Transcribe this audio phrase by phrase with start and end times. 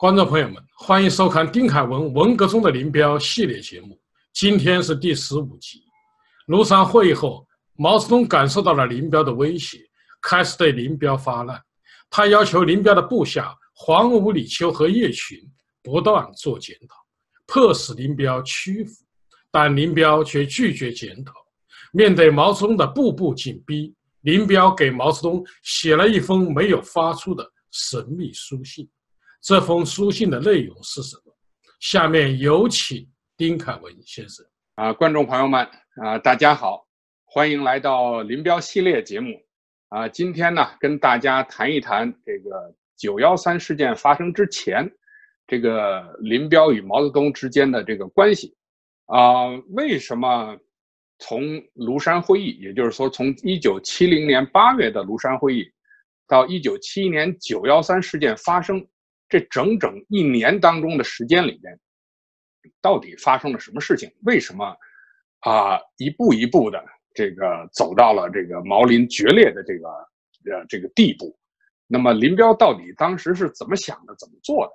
[0.00, 4.00] 观众朋友们，欢迎收看丁凯文文革中的林彪系列节目。
[4.32, 5.82] 今天是第十五集。
[6.46, 7.46] 庐山会议后，
[7.76, 9.76] 毛泽东感受到了林彪的威胁，
[10.22, 11.62] 开始对林彪发难。
[12.08, 15.38] 他要求林彪的部下黄武、李秋和叶群
[15.82, 16.96] 不断做检讨，
[17.46, 19.04] 迫使林彪屈服。
[19.50, 21.34] 但林彪却拒绝检讨。
[21.92, 28.88] 面对毛泽东的步步紧逼，林彪给毛泽东写了一封没有发出的神秘书信。
[29.42, 31.34] 这封书信的内容是什么？
[31.80, 34.44] 下面有请丁凯文先生。
[34.74, 35.66] 啊，观众朋友们，
[36.02, 36.86] 啊，大家好，
[37.24, 39.40] 欢迎来到林彪系列节目。
[39.88, 44.86] 啊，今天呢，跟大家谈一谈这个九幺三事件发生之前，
[45.46, 48.54] 这个林彪与毛泽东之间的这个关系。
[49.06, 50.54] 啊，为什么
[51.18, 51.42] 从
[51.74, 55.64] 庐山会议，也就是说从一九七零年八月的庐山会议，
[56.28, 58.86] 到一九七一年九幺三事件发生
[59.30, 61.78] 这整整一年当中的时间里面，
[62.82, 64.12] 到底发生了什么事情？
[64.24, 64.76] 为什么
[65.38, 69.88] 啊一步一步的这个走到了这个毛林决裂的这个
[70.52, 71.34] 呃这个地步？
[71.86, 74.14] 那么林彪到底当时是怎么想的？
[74.16, 74.72] 怎么做的？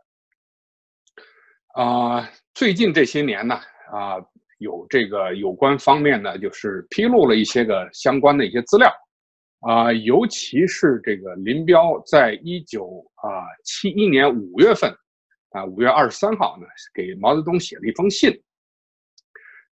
[1.81, 3.55] 啊，最近这些年呢？
[3.91, 4.15] 啊，
[4.59, 8.89] 有这个有关方面呢，就是披露了一些个相关的一些资料，
[9.65, 14.95] 啊，尤其是这个林彪在一九啊七一年五月份，
[15.49, 18.31] 啊五月二十三号呢，给毛泽东写了一封信。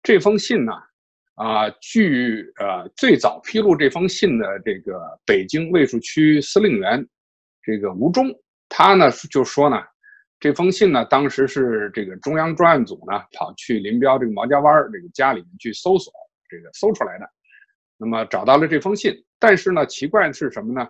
[0.02, 0.74] 这封信呢，
[1.36, 7.08] 啊，据呃最早披露这封信的这个北京卫戍区司令员
[7.62, 8.34] 这个吴忠，
[8.68, 9.78] 他呢就说呢。
[10.40, 16.12] 这封信呢，当时是这个中央专案组呢跑去林彪这个毛家湾这个家里面去搜索，
[16.50, 17.30] 这个搜出来的。
[17.96, 20.90] 那么找到了这封信，但是呢，奇怪的是什么呢？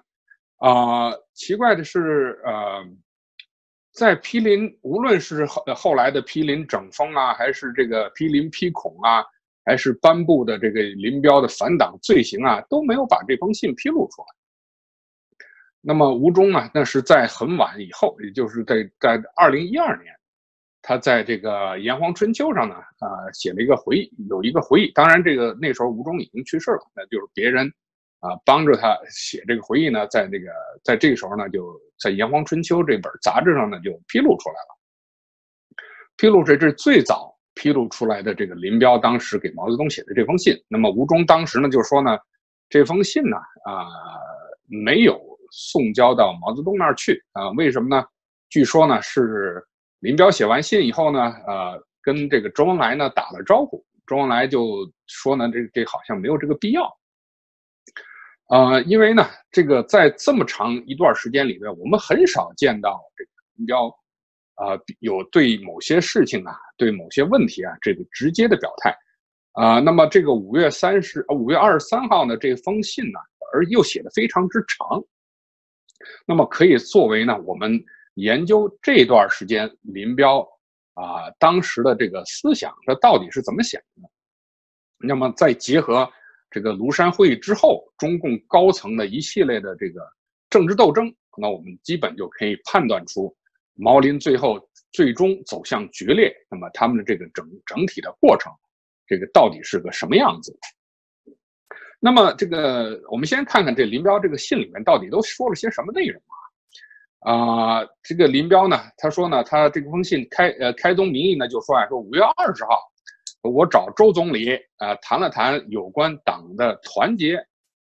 [0.58, 2.86] 啊，奇怪的是，呃，
[3.94, 9.26] 在毗邻，无论是后后来的毗邻整风啊，还是这个毗邻批孔啊，
[9.66, 14.28] 还是颁布的这个林彪的反党罪行啊，都没有把这封信披露出来。
[15.82, 16.70] 那么吴忠呢？
[16.76, 20.14] 那是在很晚以后，也就是在在二零一二年，
[20.84, 24.92] 他在这个《炎黄春秋》上呢，啊，写了一个回忆，有一个回忆。
[24.92, 27.74] 当然，这个那时候吴忠已经去世了，那就是别人
[28.24, 30.48] 啊帮助他写这个回忆呢，在那个
[30.84, 34.80] 在这个时候呢，就在《炎黄春秋》这本杂志上呢就披露出来了。
[36.18, 40.56] 披露这这是最早披露出来的这个林彪当时给毛泽东写的这封信。
[40.68, 42.18] 那么吴忠当时呢就说呢，
[42.70, 43.86] 这封信呢啊
[44.68, 45.22] 没有。
[45.56, 47.52] 送交到毛泽东那儿去啊？
[47.52, 48.04] 为什么呢？
[48.50, 49.64] 据说呢是
[50.00, 56.92] 林彪写完信以后呢，呃，跟这个周恩来呢打了招呼，周恩来就说呢，这这好像没有这个必要。
[58.48, 63.86] 呃，因为呢，这个在这么长一段时间里面，我们很少见到这个林彪
[64.56, 68.96] 呃有对某些事情啊，对某些问题啊这个直接的表态
[69.54, 69.80] 啊。
[69.80, 73.20] 那么这个五月三十、五月二十三号呢这封信呢，
[73.54, 75.04] 而又写的非常之长。
[76.28, 77.82] 那么可以作为呢，我们
[78.16, 80.46] 研究这段时间林彪
[80.94, 84.10] 啊当时的这个思想，他到底是怎么想的？
[85.00, 86.10] 那么再结合
[86.54, 90.02] 这个庐山会议之后中共高层的一系列的这个
[90.52, 93.36] 政治斗争，那我们基本就可以判断出
[93.74, 94.60] 毛林最后
[94.92, 98.54] 最终走向决裂，那么他们的这个整整体的过程，
[99.08, 100.56] 这个到底是个什么样子？
[102.00, 107.34] 那么这个，我们先看看这林彪这个信里面到底都说了些什么内容啊？
[107.34, 112.78] 啊，这个林彪呢，他说呢，他这封信开呃开宗明义呢就说啊，说五月二十号，
[113.50, 117.38] 我找周总理啊谈了谈有关党的团结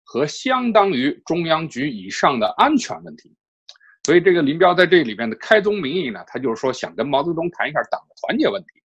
[0.04, 3.34] 和相当于中央局以上的安全问题。
[4.04, 8.82] 所以这个林彪在这里边的开宗明义呢，他就是说想跟毛泽东谈一下党的团结问题，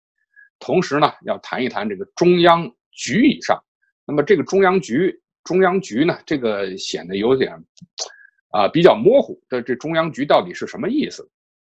[0.59, 3.61] 同时呢要谈一谈这个中央局以上。
[4.05, 7.51] 那么这个中央局，中央局呢，这个显得有点，
[8.51, 9.41] 啊，比较模糊。
[9.49, 11.29] 这这中央局到底是什么意思？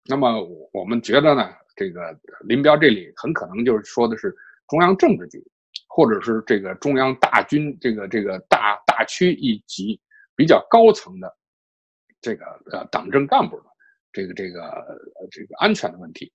[0.06, 4.36] 那么我们觉得呢，这个林彪这里很可能就是说的是
[4.70, 5.44] 中央政治局，
[5.88, 10.00] 或者是这个中央大军这个这个大大区一级
[10.36, 11.36] 比较高层的
[12.22, 13.64] 这个呃党政干部的
[14.14, 14.62] 这个这个
[15.32, 16.32] 这个安全的问题。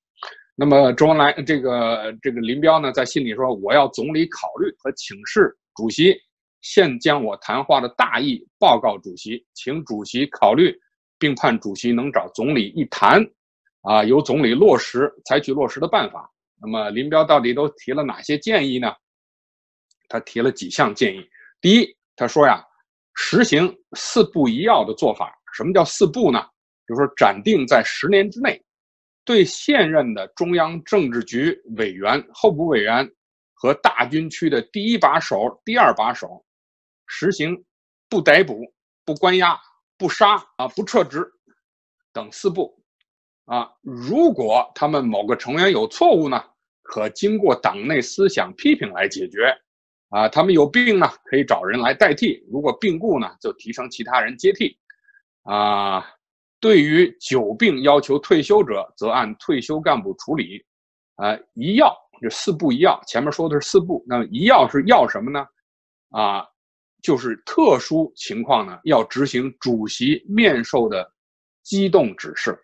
[0.57, 5.57] 那么周恩来这个这个林彪呢，在信里说，我要总理考虑和请示。
[5.75, 6.17] 主席
[6.61, 10.73] 现将我谈话的大意报告主席，请主席考虑，
[11.19, 13.21] 并盼主席能找总理一谈，
[13.83, 16.31] 啊，由总理落实，采取落实的办法。
[16.64, 18.94] 那么林彪到底都提了哪些建议呢？
[20.08, 21.22] 他提了几项建议。
[21.61, 22.64] 第一，他说呀，
[23.14, 25.31] 实行四不一要的做法。
[25.52, 26.40] 什么叫四不呢？
[26.87, 28.58] 就是说暂定在十年之内，
[29.25, 33.06] 对现任的中央政治局委员、候补委员
[33.52, 36.44] 和大军区的第一把手、第二把手，
[37.06, 37.62] 实行
[38.08, 38.61] 不逮捕、
[39.05, 39.61] 不关押、
[39.99, 41.26] 不杀啊、不撤职
[42.12, 42.75] 等四不。
[43.46, 46.43] 啊，如果他们某个成员有错误呢，
[46.85, 49.53] 可经过党内思想批评来解决。
[50.11, 54.79] 啊，他们有病呢，可以找人来代替；如果病故呢，就提升其他人接替。
[55.43, 56.07] 啊，
[56.61, 60.65] 对于久病要求退休者，则按退休干部处理。
[61.17, 65.45] 啊，一要这四不一要，前面说的是四不，那么一要是要什么呢？
[66.11, 66.47] 啊，
[67.03, 71.11] 就是特殊情况呢，要执行主席面授的
[71.65, 72.57] 机动指示。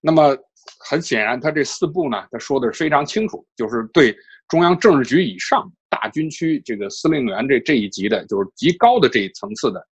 [0.00, 0.36] 那么
[0.78, 4.16] 很显然，他这四步呢，他说的是非常清楚，就是对
[4.48, 9.86] 中央政治局以上大军区这个司令员这这一级的，就是极高的这一层次的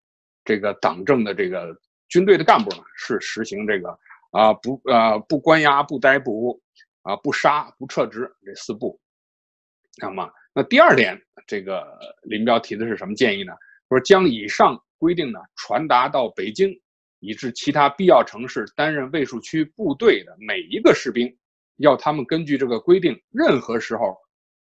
[0.43, 1.75] 这个党政的这个
[2.09, 3.89] 军队的干部呢，是实行这个
[4.31, 6.61] 啊不啊不关押不逮捕
[7.01, 8.99] 啊不杀不撤职这四步。
[10.01, 11.87] 那么那第二点，这个
[12.23, 13.53] 林彪提的是什么建议呢？
[13.89, 16.79] 说将以上规定呢传达到北京。
[17.23, 21.33] 以致其他必要城市担任卫戍区部队的每一个士兵，
[21.77, 24.17] 要他们根据这个规定，任何时候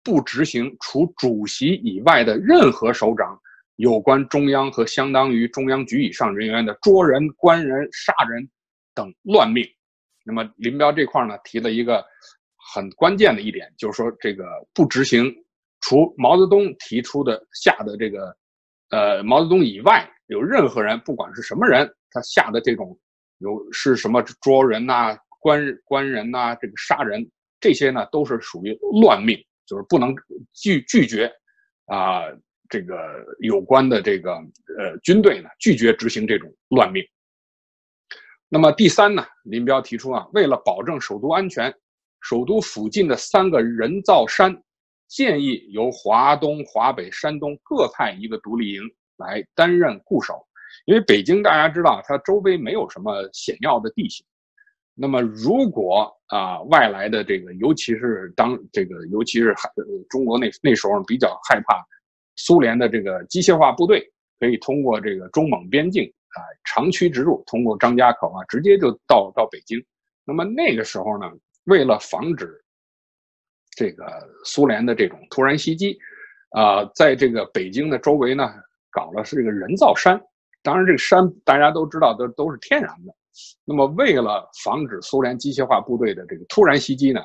[0.02, 3.38] 不执行除主席以外的任何首长
[3.76, 8.50] 有关中央和相当于中央局以上人员的捉人、关人、杀人
[8.94, 9.68] 等乱命。
[10.24, 12.06] 那么林彪这块呢，提了一个
[12.74, 15.30] 很关键的一点，就是说这个不执行
[15.82, 18.36] 除毛泽东提出的下的这个，
[18.92, 21.90] 呃，毛泽东以外有任何人，不管是什么人。
[22.12, 22.98] 他下的这种
[23.40, 27.30] 有是什么捉人呐、关关人呐、这个杀人
[27.60, 30.16] 这些呢，都是属于乱命，就是不能
[30.54, 31.30] 拒拒绝
[31.88, 32.24] 啊，
[32.70, 32.96] 这个
[33.42, 34.32] 有关的这个
[34.78, 37.04] 呃军队呢拒绝执行这种乱命。
[38.48, 41.74] 那么第三呢，林彪提出啊，为了保证首都安全，
[42.22, 44.56] 首都附近的三个人造山，
[45.10, 48.82] 建议由华东、华北、山东各派一个独立营
[49.18, 50.46] 来担任固守。
[50.86, 54.26] 因为北京大家知道，它周围没有什么险要的地形。
[54.94, 59.70] 那么，如果啊外来的这个，尤其是当这个，尤其是害
[60.10, 61.86] 中国那那时候比较害怕
[62.36, 64.10] 苏联的这个机械化部队，
[64.40, 69.84] 可以通过这个中蒙边境啊长驱直入，通过张家口啊直接就到到北京。
[70.24, 71.30] 那么那个时候呢，
[71.66, 72.64] 为了防止
[73.76, 74.06] 这个
[74.46, 75.98] 苏联的这种突然袭击，
[76.52, 78.54] 啊，在这个北京的周围呢，
[78.96, 80.18] 搞了是这个人造山。
[80.64, 83.14] 当然，这个山大家都知道，都都是天然的。
[83.66, 87.22] 那么，为了防止苏联机械化部队的这个突然袭击呢，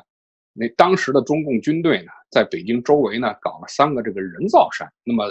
[0.53, 4.87] 那当时的中共军队呢，在北京周围呢搞了三个这个人造山。
[5.05, 5.25] 那么，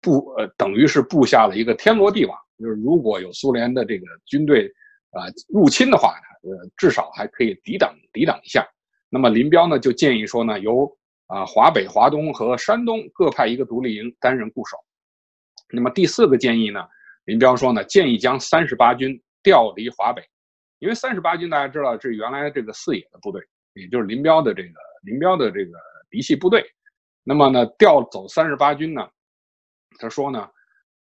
[0.00, 4.66] 布呃等于是布下了一个天罗地网，就是如果有苏联的这个军队
[5.10, 8.66] 啊入侵的话呢，呃至少还可以抵挡抵挡一下。
[9.10, 10.90] 那么林彪呢就建议说呢，由
[11.26, 14.78] 啊华北、华东和山东各派一个独立营担任固守。
[15.72, 16.86] 那么第四个建议呢？
[17.26, 20.22] 林彪说呢，建议将三十八军调离华北，
[20.78, 23.40] 因为三十八军大家知道是原来这个四野的部队，
[23.74, 25.72] 也就是林彪的这个林彪的这个
[26.08, 26.64] 嫡系部队。
[27.22, 29.08] 那么呢，调走三十八军呢，
[29.98, 30.48] 他说呢，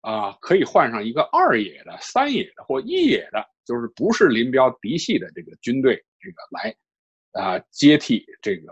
[0.01, 6.75] 啊，可以换上一个二野的、三野的或一野的，就是不是林彪嫡系的这个军队，这个来
[7.31, 8.71] 啊接替这个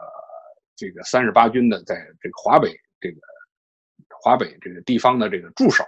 [0.75, 3.17] 这个三十八军的在这个华北这个
[4.21, 5.83] 华北这个地方的这个驻守。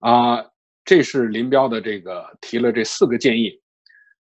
[0.00, 0.44] 啊，
[0.84, 3.52] 这是林彪的这个提了这四个建议，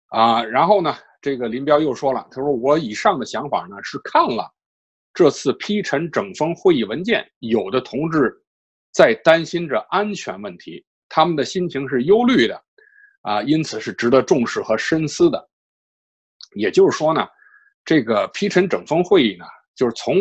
[0.09, 4.52] 啊，然后呢，这个林彪又说了，他说我以上的想法呢是看了
[5.14, 8.31] 这次批陈整风会议文件，有的同志
[8.93, 12.62] 在担心着安全问题，他们的心情是忧虑的，
[13.23, 15.49] 啊，因此是值得重视和深思的。
[16.55, 17.26] 也就是说呢，
[17.83, 20.17] 这个批陈整风会议呢，就是从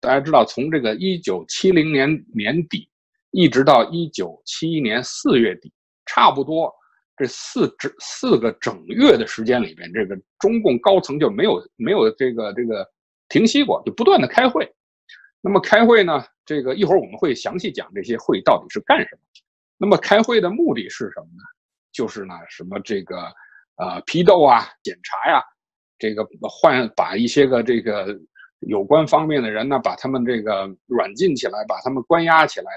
[0.00, 2.88] 大家知道，从这个一九七零年年底。
[3.34, 5.72] 一直到一九七一年四月底，
[6.06, 6.72] 差不多
[7.16, 12.88] 这四整四个整月的时间里边，这个中共高层就没有没有这个这个
[13.28, 14.72] 停息过，就不断的开会。
[15.40, 19.18] 那么开会呢，这个一会儿我们会详细讲这些会到底是干什么。
[19.76, 21.42] 那么开会的目的是什么呢？
[21.92, 23.16] 就是呢什么这个
[23.78, 25.42] 呃批斗啊、检查呀，
[25.98, 28.16] 这个换把一些个这个
[28.60, 32.70] 有关方面的人呢，把他们这个软禁起来，把他们关押起来。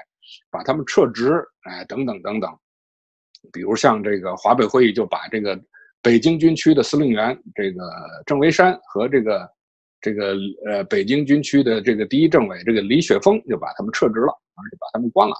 [0.49, 2.51] 把他们撤职，哎，等等等等，
[3.51, 5.59] 比如像这个华北会议就把这个
[6.01, 7.83] 北京军区的司令员这个
[8.25, 9.49] 郑维山和这个
[9.99, 15.35] 这个呃北京军区的这个第一政委这个李雪峰就把他们撤职了，而且把他们关了，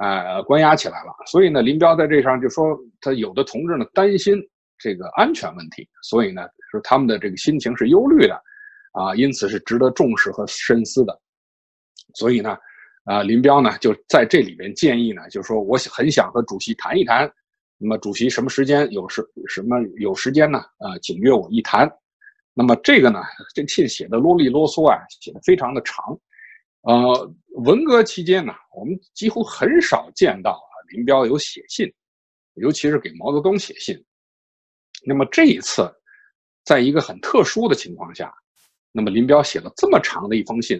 [0.00, 1.12] 呃，关押起来了。
[1.26, 4.40] 所以呢，林彪在这上就说，他有的同志呢担心
[4.78, 8.34] 这个安全问题，所以呢，说他们的这个心情是忧虑的，
[8.92, 11.20] 啊，因此是值得重视和深思的。
[12.14, 12.56] 所以呢，
[13.08, 17.32] 啊，林彪呢就在这里边建议呢，就是说我很想和主席谈一谈，
[17.78, 20.58] 那么主席什么时间有时什么有时间呢？
[20.76, 21.90] 啊，请约我一谈。
[22.52, 23.22] 那么这个呢，
[23.54, 26.04] 这信写的啰里啰嗦啊，写的非常的长。
[26.82, 27.34] 呃，
[27.64, 31.90] 文革期间呢，我们几乎很少见到啊林彪有写信，
[32.56, 33.98] 尤其是给毛泽东写信。
[35.06, 35.90] 那么这一次，
[36.62, 38.30] 在一个很特殊的情况下，
[38.92, 40.78] 那么林彪写了这么长的一封信，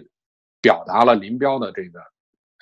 [0.61, 1.99] 表达了林彪的这个，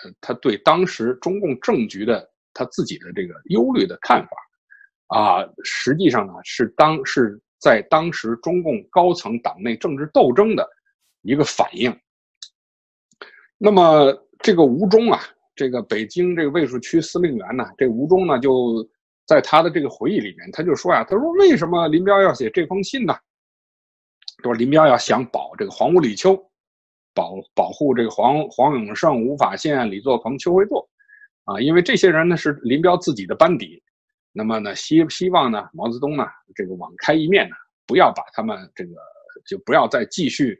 [0.03, 10.67] 呃，他对当时中共政局的他自己的这个忧虑的看法，啊，实际上呢是当是在当时中共高层党内政治斗争的
[11.21, 11.95] 一个反应。
[13.57, 15.19] 那么这个吴忠啊，
[15.55, 18.87] 这个北京这个卫戍区司令员呢，这吴忠呢就
[19.25, 23.15] 在他的这个回忆里面，他就说呀，他说为什么林彪要写这封信呢？
[24.43, 26.39] 说林彪要想保这个黄屋李秋，
[27.17, 30.87] 保保护这个黄黄永胜、吴法宪、李作鹏、邱会作，
[31.45, 33.81] 啊，因为这些人呢是林彪自己的班底，
[34.31, 37.55] 那么呢希希望呢毛泽东呢这个网开一面呢，
[37.87, 38.91] 不要把他们这个
[39.47, 40.55] 就不要再继续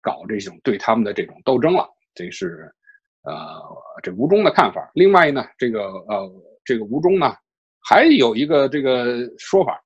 [0.00, 1.86] 搞这种对他们的这种斗争了。
[2.14, 2.72] 这是，
[3.24, 3.60] 呃，
[4.02, 4.90] 这吴忠的看法。
[4.94, 6.32] 另外呢，这个呃，
[6.64, 7.34] 这个吴忠呢，
[7.86, 9.78] 还有一个这个说法，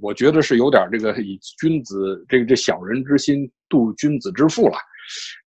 [0.00, 4.78] 我觉得是有点这个以君子这个这小人之心度君子之腹了。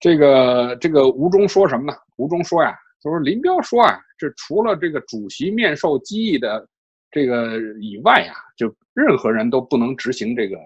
[0.04, 1.96] 这个这个吴忠说什么呢？
[2.18, 6.68] 吴忠说呀，他说林彪说啊，这除了这个主席面授机宜的
[7.10, 10.58] 这个以外呀，就任何人都不能执行这个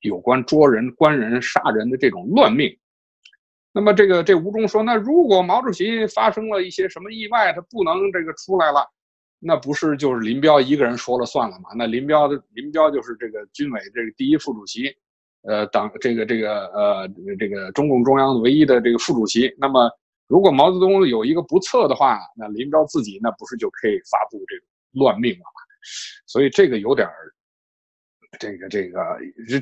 [0.00, 2.68] 有关捉人、关人、杀人的这种乱命。
[3.70, 8.84] 那么这个这吴忠说，那如果毛主席发生了一些什么意外，他不能这个出来了，
[9.38, 11.70] 那不是就是林彪一个人说了算了吗？
[11.76, 14.92] 那林彪的林彪就是这个军委这个第一副主席，
[15.42, 19.54] 呃，党这个这个呃这个中共中央唯一的这个副主席。
[19.58, 19.90] 那么
[20.28, 24.62] 如果毛泽东有一个不测的话，那林彪自己那不是就可以发布这个
[25.04, 25.60] 乱命了吗？
[26.26, 27.14] 所以这个有点儿。
[28.38, 29.00] 这个这个，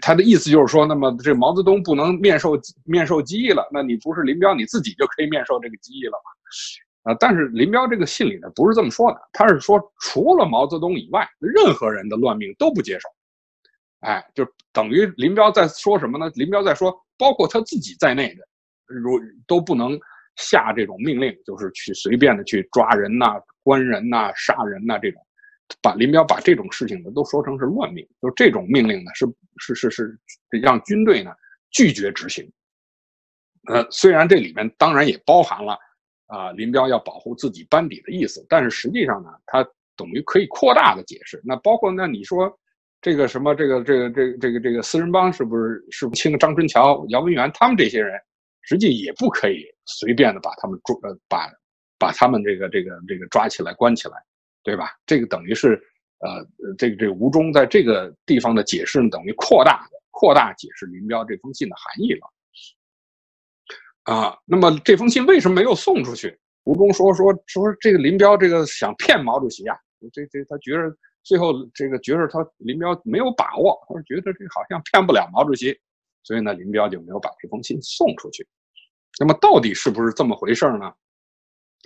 [0.02, 2.52] 他的意思就是说，那么这毛泽东不能面授
[2.84, 7.10] 面授机宜了，那你不是林彪，你自己就可以面授这个机宜了吗？
[7.10, 13.08] 啊，但是林彪这个信里呢，不是这么说的，他是说除了毛泽东以外，任何人的乱命都不接受。
[14.00, 16.30] 哎，就等于林彪在说什么呢？
[16.34, 18.46] 林彪在说，包括他自己在内的，
[18.86, 19.98] 如都不能
[20.36, 25.20] 下这种命令，就是去随便的去抓人呐、关人呐、杀人呐这种。
[25.82, 29.26] 把林彪把这种事情呢都说成是乱命，就这种命令呢是
[29.58, 30.18] 是是是
[30.62, 31.30] 让军队呢
[31.70, 32.50] 拒绝执行。
[33.70, 35.76] 呃，虽然这里面当然也包含了
[36.26, 39.62] 啊林彪要保护自己班底的意思，但是实际上呢，他
[39.94, 41.38] 等于可以扩大的解释。
[41.44, 42.58] 那包括那你说
[43.00, 48.18] 这个什么这个这个这个这个这个四人帮是不是是不清张春桥、姚文元他们这些人，
[48.62, 51.48] 实际也不可以随便的把他们抓呃把
[51.98, 54.14] 把他们这个这个这个抓起来关起来。
[54.64, 54.90] 对吧？
[55.06, 55.80] 这个等于是，
[56.18, 62.30] 呃，这个这个吴忠在这个地方的解释，等于扩大扩大解释林彪这封信的含义了。
[64.02, 66.36] 啊，那么这封信为什么没有送出去？
[66.64, 69.76] 吴忠说说说这个林彪这个想骗毛主席啊，
[70.12, 70.94] 这这他觉得
[71.28, 75.78] 最后这个觉得他林彪没有把握，他说觉得这好像骗不了毛主席，
[76.22, 78.48] 所以呢，林彪就没有把这封信送出去。
[79.20, 80.86] 那么到底是不是这么回事呢？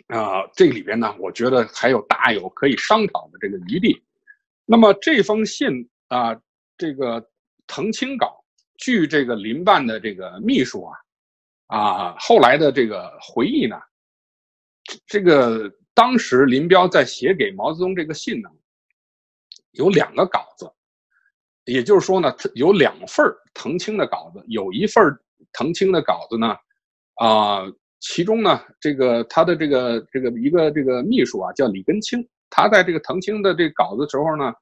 [0.06, 4.00] 啊，这里边呢，我觉得还有大有可以商讨的这个余地。
[4.64, 6.40] 那么这封信啊，
[6.78, 7.28] 这个
[7.66, 8.44] 腾清稿，
[8.78, 10.84] 据这个林办的这个秘书
[11.66, 13.76] 啊，啊后来的这个回忆呢，
[15.04, 18.49] 这个当时林彪在写给毛泽东这个信呢，
[19.73, 20.71] 有两个稿子，
[21.64, 25.05] 也就是说呢，有两份腾青的稿子，有一份
[25.52, 26.57] 腾青的稿子呢，
[27.17, 27.62] 啊。
[28.05, 34.52] 其中呢，这个他的这个这个一个这个秘书啊，叫李根清，他在这个腾青的这个稿子时候呢，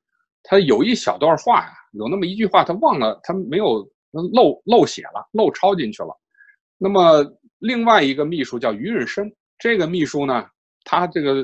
[0.42, 3.78] 他有一小段话呀，有那么一句话，他忘了，他没有
[4.10, 6.14] 漏漏写了，漏抄进去了。
[6.76, 7.24] 那么
[7.60, 10.46] 另外一个秘书叫于润生，这个秘书呢，
[10.84, 11.36] 他这个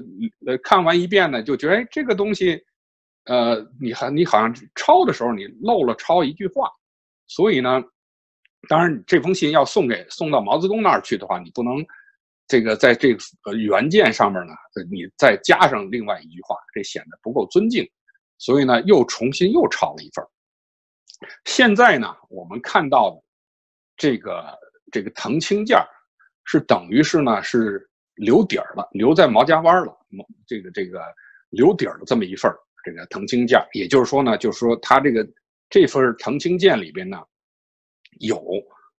[0.46, 2.62] 呃看完一遍呢，就觉得哎，这个东西，
[3.26, 6.70] 呃，你还你好像抄的时候你漏了抄一句话，
[7.26, 7.82] 所以呢。
[8.68, 11.86] 当然，这封信要送给送到毛泽东那儿去的话，你不能
[12.48, 14.54] 这个在这个原件上面呢，
[14.90, 17.88] 你再加上另外一句话，这显得不够尊敬。
[18.38, 20.26] 所以呢，又重新又抄了一份。
[21.44, 23.22] 现在呢，我们看到的
[23.96, 24.58] 这个
[24.90, 25.78] 这个腾青件
[26.42, 29.96] 是等于是呢是留底儿了，留在毛家湾了。
[30.44, 31.00] 这个这个
[31.50, 32.50] 留底儿的这么一份
[32.86, 35.28] 这个腾清件也就是说呢，就是说他这个
[35.68, 37.20] 这份腾清件里边呢，
[38.20, 38.40] 有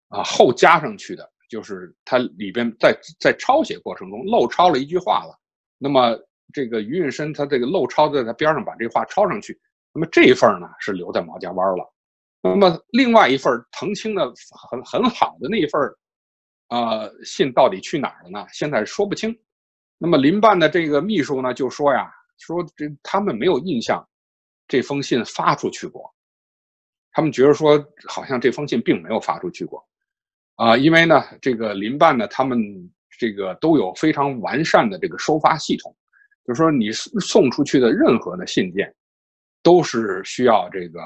[0.09, 5.39] 啊后加上去的，就是它里边在在抄写过程中漏抄了一句话了。
[5.77, 6.19] 那么
[6.53, 9.57] 这个于运深他这个漏抄在他边上把这话抄上去，
[9.93, 11.93] 那么这一份呢是留在毛家湾了。
[12.41, 14.29] 那么另外一份腾清的
[14.69, 15.81] 很很好的那一份
[16.67, 18.45] 呃，信到底去哪儿了呢？
[18.51, 19.33] 现在说不清。
[19.97, 24.07] 那么林办的这个秘书呢就说呀，说这他们没有印象，
[24.67, 26.13] 这封信发出去过。
[27.11, 29.83] 他们觉得说好像这封信并没有发出去过，
[30.55, 32.59] 啊，因为呢这个林办呢他们
[33.17, 35.95] 这个都有非常完善的这个收发系统，
[36.45, 38.93] 就是说你送出去的任何的信件，
[39.63, 40.99] 都是需要这个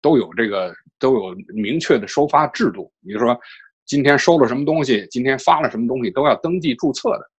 [0.00, 2.92] 都有这个都有明确的收发制度。
[3.06, 3.38] 比如说
[3.84, 7.30] 今天收了什么东西，今天发了什么东西，都要登记注册的。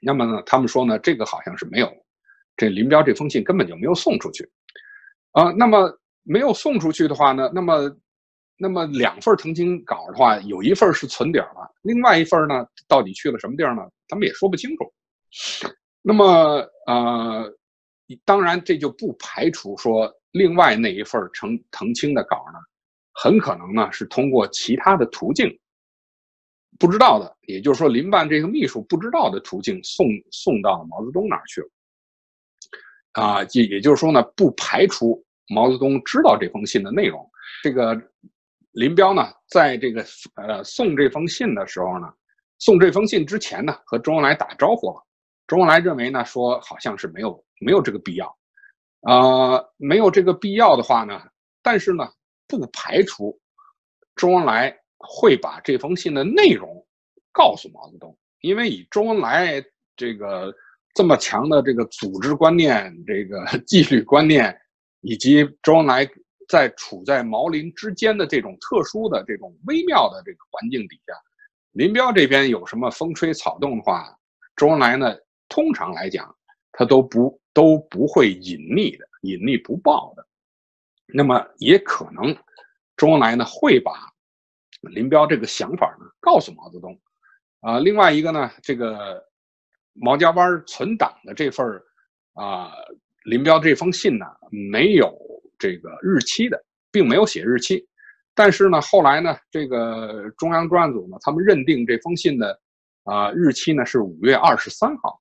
[0.00, 1.94] 那么呢，他们说呢，这个好像是没有，
[2.56, 4.48] 这林彪这封信根本就没有送出去，
[5.32, 5.92] 啊，那么
[6.22, 7.96] 没有送出去的话呢，那么，
[8.56, 13.82] 那么两份澄清稿的话，有一份是存底了，另外一份呢，到底去了什么地儿呢？
[14.08, 14.92] 他们也说不清楚。
[16.00, 16.26] 那么，
[16.86, 17.52] 呃，
[18.24, 22.58] 当然这就不排除说，另外那一份腾腾清的稿呢，
[23.12, 25.48] 很可能呢是通过其他的途径。
[26.78, 31.68] 不知道的，也就是说，林办这个秘书不知道的途径送送到毛泽东那儿去了，
[33.14, 37.28] 啊，也也就是说呢，不排除毛泽东知道这封信的内容。
[37.62, 38.00] 这个
[38.72, 40.04] 林彪呢，在这个
[40.36, 42.12] 呃送这封信的时候呢，
[42.58, 45.02] 送这封信之前呢，和周恩来打招呼了。
[45.48, 48.36] 周恩来认为呢，说好像是没有没有这个必要，
[49.00, 51.20] 呃，没有这个必要的话呢，
[51.62, 52.08] 但是呢，
[52.46, 53.36] 不排除
[54.14, 54.78] 周恩来。
[55.06, 56.82] 会把这封信的内容
[57.30, 59.62] 告诉毛泽东，因为以周恩来
[59.96, 60.50] 这个
[60.94, 64.56] 这么强的这个组织观念、这个 纪律观念，
[65.00, 66.08] 以及周恩来
[66.48, 71.12] 在处在毛林之间的这种特殊的这种微妙的这个环境底下，
[71.72, 74.16] 林彪这边有什么风吹草动的话，
[74.56, 75.14] 周恩来呢，
[75.48, 76.34] 通常来讲
[76.72, 80.26] 他都不都不会隐匿的，隐匿不报的。
[81.06, 82.34] 那么也可能
[82.96, 83.92] 周恩来呢会把。
[84.90, 87.00] 林彪这个想法呢，告诉毛泽东，
[87.60, 89.24] 啊，另外一个呢，这个
[89.94, 91.66] 毛家湾存档的这份
[92.34, 92.70] 啊，
[93.24, 95.16] 林彪这封信呢，没有
[95.58, 97.86] 这个日期的，并没有写日期，
[98.34, 102.60] 但是呢，后来呢，这个中央专案组呢，他们认定这封信的
[103.04, 105.20] 啊日期呢是五月二十三号，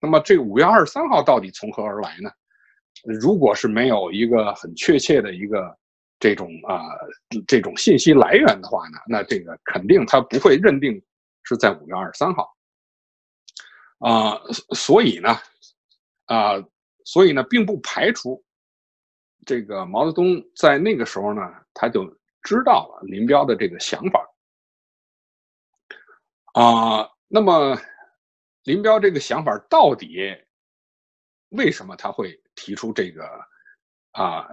[0.00, 2.30] 那么这五月二十三号到底从何而来呢？
[3.04, 5.76] 如果是没有一个很确切的一个。
[6.20, 6.80] 这种啊，
[7.46, 10.98] 这种信息来源的话呢，那这个肯定他不会认定
[11.42, 12.48] 是在五月二十三号，
[13.98, 14.40] 啊，
[14.74, 15.30] 所以呢，
[16.26, 16.52] 啊，
[17.04, 18.42] 所以呢，并不排除
[19.46, 21.40] 这个毛泽东在那个时候呢，
[21.72, 22.04] 他就
[22.42, 24.26] 知道了林彪的这个想法，
[26.52, 27.78] 啊，那么
[28.64, 30.36] 林彪这个想法到底
[31.50, 33.24] 为什么他会提出这个
[34.12, 34.46] 啊？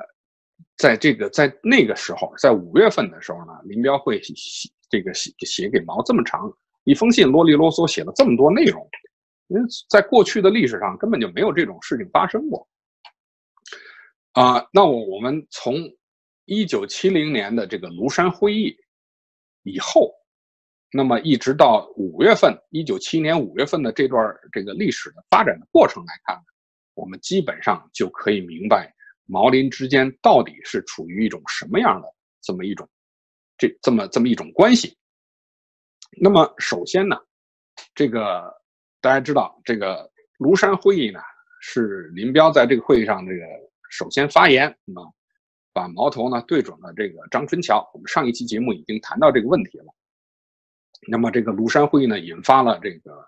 [0.78, 6.52] 在这个在那个时候，在五月份的时候呢，林彪会写这个写写给毛这么长
[6.84, 8.88] 一封信，啰里啰嗦写了这么多内容，
[9.52, 12.66] 因为在过去的历史上根本就没有这种事情发生过。
[14.32, 15.76] 啊，那我我们从
[16.46, 18.74] 一九七零年的这个庐山会议
[19.64, 20.10] 以后，
[20.90, 26.42] 那么一直到五月份，一九七年五月份的这段这个历史的发展的过程来看，
[26.94, 28.94] 我们基本上就可以明白。
[29.26, 32.08] 毛林之间到底是处于一种什么样的
[32.42, 32.90] 这么一种，
[33.58, 34.98] 这这么这么一种关系？
[36.22, 37.18] 那么首先呢，
[37.94, 38.61] 这个
[39.02, 41.20] 大家知道，这个庐山会议呢
[41.60, 43.42] 是林彪在这个会议上这个
[43.90, 45.14] 首先发言，那么
[45.74, 47.90] 把矛头呢对准了这个张春桥。
[47.94, 49.86] 我们上一期节目已经谈到这个问题了。
[51.08, 53.28] 那么这个庐山会议呢，引发了这个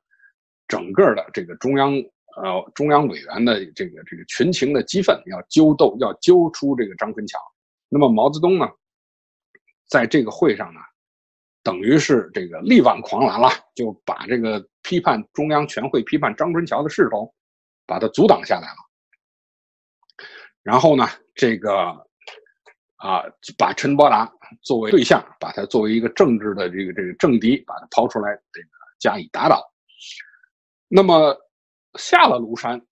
[0.67, 1.93] 整个的这个中央。
[2.35, 7.37] 呃，中央委员的这个这个群情的激愤，要揪斗，要揪出这个张春桥。
[7.89, 8.67] 那么毛泽东呢，
[9.87, 10.79] 在这个会上呢，
[11.61, 17.33] 等于是这个力挽狂澜了，就把这个批判中央全会批判张春桥的势头，
[17.85, 18.77] 把它阻挡下来了。
[20.61, 21.73] 然后呢，这个
[22.97, 23.23] 啊，
[23.57, 28.67] 把陈伯达作为对象，把他作为一个政治的这个这个政敌，把他抛出来，这个
[28.99, 29.73] 加以打倒。
[30.87, 31.35] 那么。
[31.99, 32.83] 下了庐山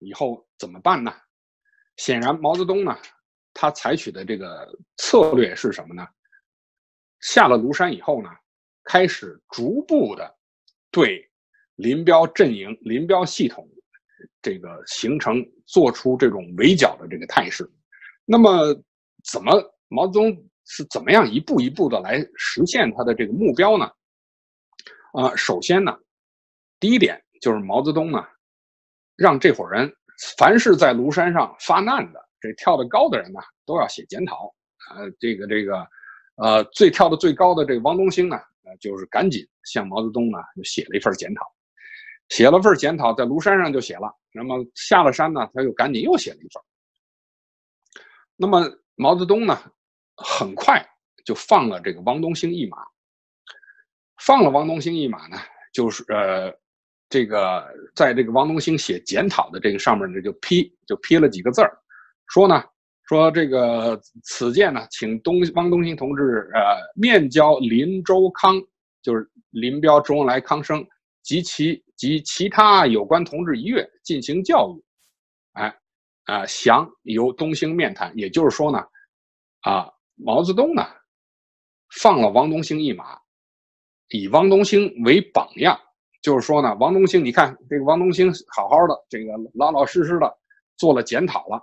[0.00, 1.10] 以后怎么办呢？
[1.96, 2.94] 显然，毛泽东呢，
[3.54, 6.06] 他采取的这个策略是什么呢？
[7.20, 8.28] 下了庐山以后呢，
[8.84, 10.38] 开始逐步的
[10.90, 11.29] 对
[11.80, 13.68] 林彪阵营、林彪系统
[14.42, 17.68] 这个形成做出这种围剿的这个态势。
[18.24, 18.74] 那么，
[19.32, 19.52] 怎么
[19.88, 20.30] 毛泽东
[20.66, 23.90] 是怎么样一步一步的来实现他的这个目标呢？
[25.12, 25.96] 啊，首先呢，
[26.78, 28.24] 第一点就是毛泽东呢，
[29.16, 29.92] 让这伙人
[30.38, 34.54] 凡是在庐山上发难的，这跳得高的人呢，都要写检讨。
[34.94, 35.86] 呃，这个这个，
[36.36, 38.36] 呃，最跳的最高的这个汪东兴呢，
[38.80, 41.44] 就是赶紧向毛泽东呢就写了一份检讨，
[42.30, 44.10] 写了份检讨，在庐山上就写了。
[44.32, 46.62] 那么下了山呢，他又赶紧又写了一份。
[48.36, 49.56] 那么毛泽东呢，
[50.16, 50.84] 很快
[51.24, 52.78] 就放了这个汪东兴一马。
[54.24, 55.36] 放了汪东兴一马呢，
[55.72, 56.52] 就是呃，
[57.08, 61.70] 这个在这个汪东兴写检讨的这个上面呢，就批就批了几个字儿，
[62.26, 62.64] 说呢。
[63.08, 68.54] 说这个此件呢，请东汪东兴同志呃面交林周康，
[69.02, 70.86] 就是林彪、周恩来、康生
[71.24, 74.82] 及其及其他有关同志一阅，进行教育。
[75.52, 75.78] 哎，
[76.24, 78.10] 啊，详由东兴面谈。
[78.16, 78.78] 也就是说呢，
[79.60, 80.82] 啊，毛泽东呢
[82.00, 83.20] 放了汪东兴一马，
[84.08, 85.78] 以汪东兴为榜样。
[86.22, 90.38] 就是说呢，汪东兴，你看这个汪东兴好好的，这个老老实实的
[90.78, 91.62] 做了检讨了。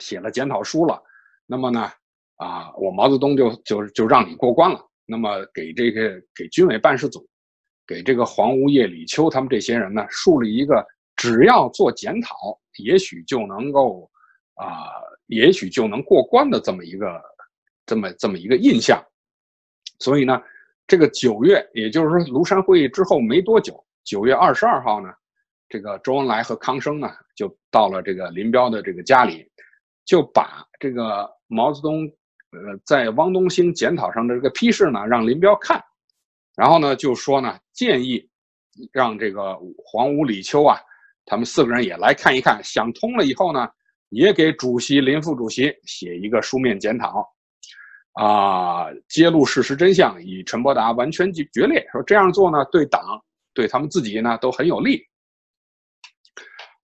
[0.00, 1.00] 写了检讨书了，
[1.46, 1.92] 那么呢，
[2.34, 4.84] 啊，我毛泽东就就就让你过关了。
[5.04, 7.24] 那么给这个给军委办事组，
[7.86, 10.84] 给这个黄无业、李秋他们这些人呢，树立一个
[11.16, 14.10] 只要做检讨，也许就能够
[14.54, 14.88] 啊，
[15.26, 17.22] 也许就能过关的这么一个
[17.84, 19.02] 这么这么一个印象。
[19.98, 20.42] 所以呢，
[20.86, 25.12] 这个九月，也就是说庐山会议之后没多久，九月二十二号呢，
[25.68, 29.46] 这个周恩来和康生呢，就到了这个林彪的这个家里。
[30.04, 32.04] 就把这个毛泽东，
[32.52, 35.82] 呃，在汪东兴检讨上的这个批示呢，让林彪看，
[36.56, 38.26] 然后呢，就说呢，建议
[38.90, 40.78] 让这个黄吴李秋啊，
[41.26, 43.68] 他们四个人也来看一看，想通了以后呢，
[44.08, 47.28] 也给主席林副主席写一个书面检讨，
[48.14, 53.02] 啊，揭露事实真相，与陈伯达完全决决裂，说这样做呢，对党
[53.52, 55.02] 对他们自己呢都很有利。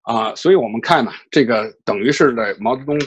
[0.03, 2.99] 啊，所以我们看呢，这个等于是在毛泽东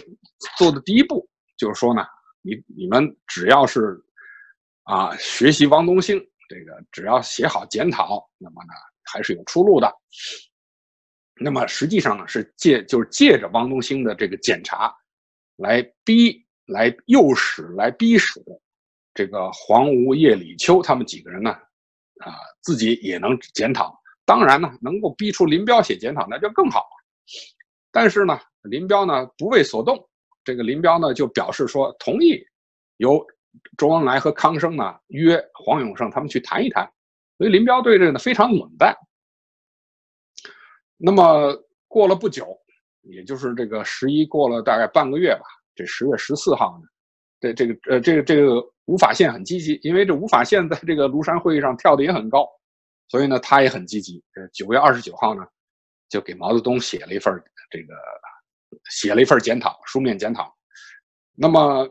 [0.57, 2.05] 做的第一步，就是说呢，
[2.41, 4.01] 你你们只要是
[4.83, 9.91] 啊学习汪东兴，这个只要写好检讨，那么呢还是有出路的。
[11.37, 14.95] 那么实际上呢是借就是借着汪东兴的这个检查，
[15.57, 18.43] 来逼来诱使来逼使
[19.13, 21.51] 这个黄吴叶李秋他们几个人呢
[22.19, 23.97] 啊自己也能检讨。
[24.27, 26.87] 当然呢，能够逼出林彪写检讨，那就更好。
[27.91, 30.09] 但是呢，林彪呢不为所动，
[30.43, 32.43] 这个林彪呢就表示说同意
[32.97, 33.23] 由
[33.77, 36.89] 周恩来和康生呢约黄永胜他们去谈一谈。
[37.37, 38.95] 所以林彪对这个呢非常冷淡。
[40.97, 41.53] 那么
[41.87, 42.57] 过了不久，
[43.01, 46.87] 也就是这个十一过了大概半个月吧，这十月十四号呢，
[47.39, 52.47] 这这个呃这个这个吴法宪很积极，因为这吴法宪在这个庐山会议上跳的也很高。
[53.07, 54.23] 所以呢，他也很积极。
[54.33, 55.45] 这，九月二十九号呢，
[56.09, 57.31] 就给毛泽东写了一份
[57.69, 57.93] 这个，
[58.89, 60.51] 写了一份检讨，书面检讨。
[61.35, 61.87] 那么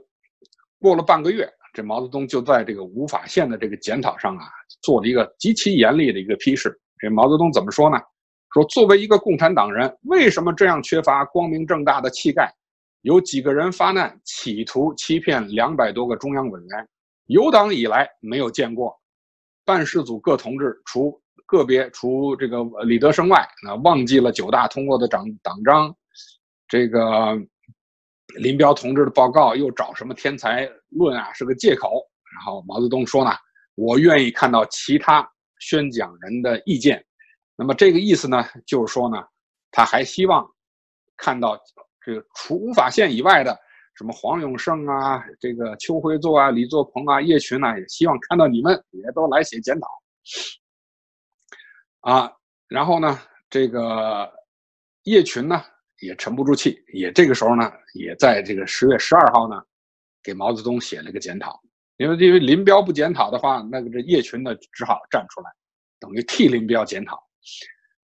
[0.84, 4.44] 过了半个月，这毛泽东就在这个无法宪的这个检讨上啊，
[4.82, 6.78] 做了一个极其严厉的一个批示。
[6.98, 7.96] 这毛泽东怎么说呢？
[8.52, 12.52] 说作为一个共产党人，为什么这样缺乏光明正大的气概？
[13.00, 16.88] 有几个人发难，企图欺骗两百多个中央委员，
[17.28, 18.94] 有党以来没有见过。
[19.64, 25.96] 办事组各同志，除个别除这个李德生外，那忘记了九大通过的党党章，
[26.68, 27.00] 这个
[28.34, 32.02] 林彪同志的报告又找什么天才论啊，是个借口。
[32.34, 33.30] 然后毛泽东说呢，
[33.74, 35.28] 我愿意看到其他
[35.60, 37.04] 宣讲人的意见。
[37.56, 39.24] 那么这个意思呢，就是说呢，
[39.70, 40.44] 他还希望
[41.16, 41.58] 看到
[42.04, 43.58] 这个除吴法宪以外的。
[43.96, 49.86] 什么黄永胜啊，这个邱会作啊，李作鹏啊，叶群啊，也希望看到你们也都来写检讨
[52.00, 52.32] 啊。
[52.66, 53.16] 然后呢，
[53.48, 54.28] 这个
[55.04, 55.62] 叶群呢
[56.04, 59.62] 也沉不住气，也这个时候呢，也在这个十月十二号呢，
[60.22, 61.60] 给毛泽东写了个检讨。
[61.96, 65.50] 因为因为林彪不检讨的话，那个这叶群呢只好站出来，
[65.98, 67.22] 等于替林彪检讨。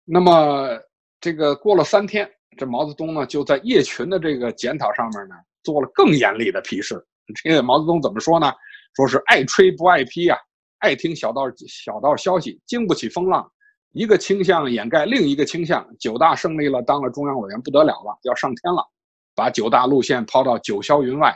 [0.03, 0.79] 那么
[1.19, 5.36] 这个过了三天，这毛泽东呢就在叶群的这个检讨上面呢。
[5.65, 7.03] 做了更严厉的批示。
[7.43, 8.53] 这个毛泽东怎么说呢？
[8.95, 10.38] 说是爱吹不爱批啊，
[10.77, 13.51] 爱听小道小道消息，经不起风浪。
[13.95, 15.88] 一个倾向掩盖另一个倾向。
[15.97, 18.86] 九大胜利了，当了中央委员不得了了，要上天了，
[19.34, 21.34] 把九大路线抛到九霄云外。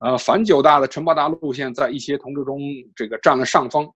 [0.00, 2.58] 呃，反九大的陈伯达路线在一些同志中
[2.96, 3.88] 这个占了上风。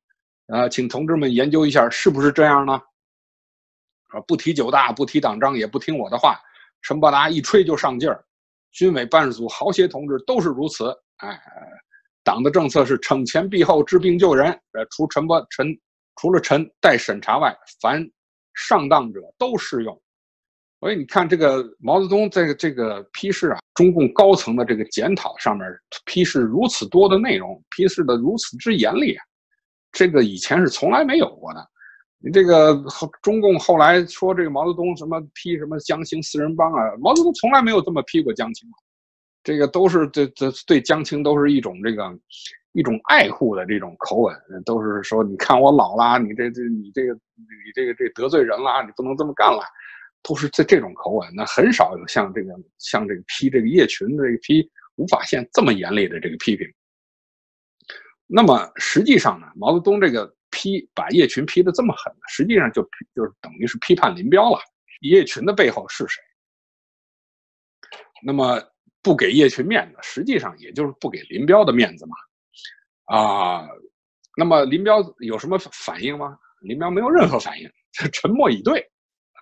[0.46, 2.80] 呃，请同志们研究一下是不是这样呢？
[4.11, 6.40] 啊，不提九大，不提党章，也不听我的话。
[6.82, 8.24] 陈伯达一吹就上劲儿。
[8.70, 11.37] 军委办事组好些同志都是如此，哎，
[12.22, 14.52] 党的政策是惩前毖后、治病救人。
[14.72, 15.66] 呃，除陈伯陈
[16.18, 18.04] 除了陈待审查外，凡
[18.54, 19.98] 上当者都适用。
[20.81, 25.66] 所以你看，这个毛泽东在这个批示啊，中共高层的这个检讨上面
[26.04, 29.16] 批示如此多的内容，批示的如此之严厉，
[29.90, 31.68] 这个以前是从来没有过的。
[32.20, 32.81] 你这个
[33.22, 38.68] 中共后来说这个毛泽东什么批什么江青四人帮啊，毛泽东从来没有这么批过江青，
[39.42, 42.04] 这个都是这这对江青都是一种这个
[42.72, 49.64] 一种爱护的这种口吻，都是说你看我老啦，你这这你这个你这个这得罪人啦，你不能这么干啦，
[50.22, 56.66] 都是这这种口吻，那很少有像这个像这个批这个叶群这个批吴法宪这么严厉的这个批评。
[58.26, 60.35] 那么实际上呢，毛泽东这个。
[60.50, 62.83] 批把叶群批的这么狠，实际上就
[63.14, 64.59] 就是等于是批判林彪了。
[65.02, 66.22] 叶群的背后是谁？
[68.24, 68.59] 那么
[69.02, 72.16] 不给叶群面子，实际上也就是不给林彪的面子嘛。
[73.08, 73.66] 啊，
[74.36, 76.38] 那么林彪有什么反应吗？
[76.60, 77.70] 林彪没有任何反应，
[78.12, 78.84] 沉默以对。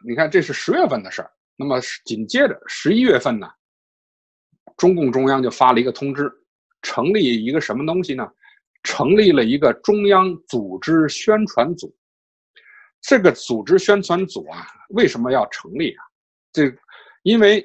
[0.07, 1.31] 你看，这是十月份的事儿。
[1.57, 3.49] 那么紧接着十一月份呢，
[4.77, 6.31] 中共中央就发了一个通知，
[6.83, 8.31] 成立一个什么东西呢？
[8.83, 11.93] 成立了一个中央组织宣传组，
[13.01, 16.05] 这个组织宣传组啊，为什么要成立啊？
[16.53, 16.73] 这
[17.23, 17.65] 因为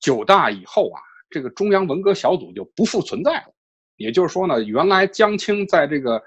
[0.00, 3.55] 九大以后啊，这个中央文革小组就不复存在了。
[3.96, 6.22] 也就是说呢，原来江青在这个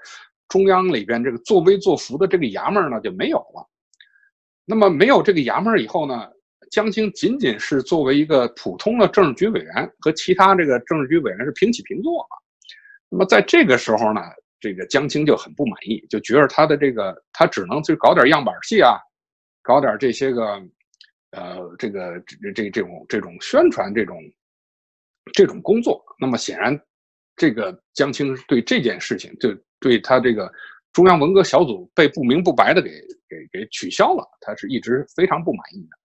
[0.48, 3.66] 中央里边这个作威作福的这个衙门呢就没有了。
[4.64, 6.28] 那么没有这个衙门以后呢，
[6.70, 12.28] 江青仅仅是作为一个普通的政治局委员，和其他这个政治局委员是平起平坐了。
[13.08, 14.20] 那么在这个时候呢，
[14.60, 18.98] 这个江青就很不满意，就觉得他的这个他只能去搞点样板戏啊，
[19.62, 20.62] 搞点这些个，
[21.32, 24.16] 呃，这个这这这种这种宣传这种
[25.32, 26.00] 这种工作。
[26.20, 26.80] 那么显然，
[27.40, 29.48] 这个江青对这件事情，就
[29.80, 30.52] 对他这个
[30.92, 32.90] 中央文革小组被不明不白的给
[33.30, 35.96] 给给取消了，他是一直非常不满意的。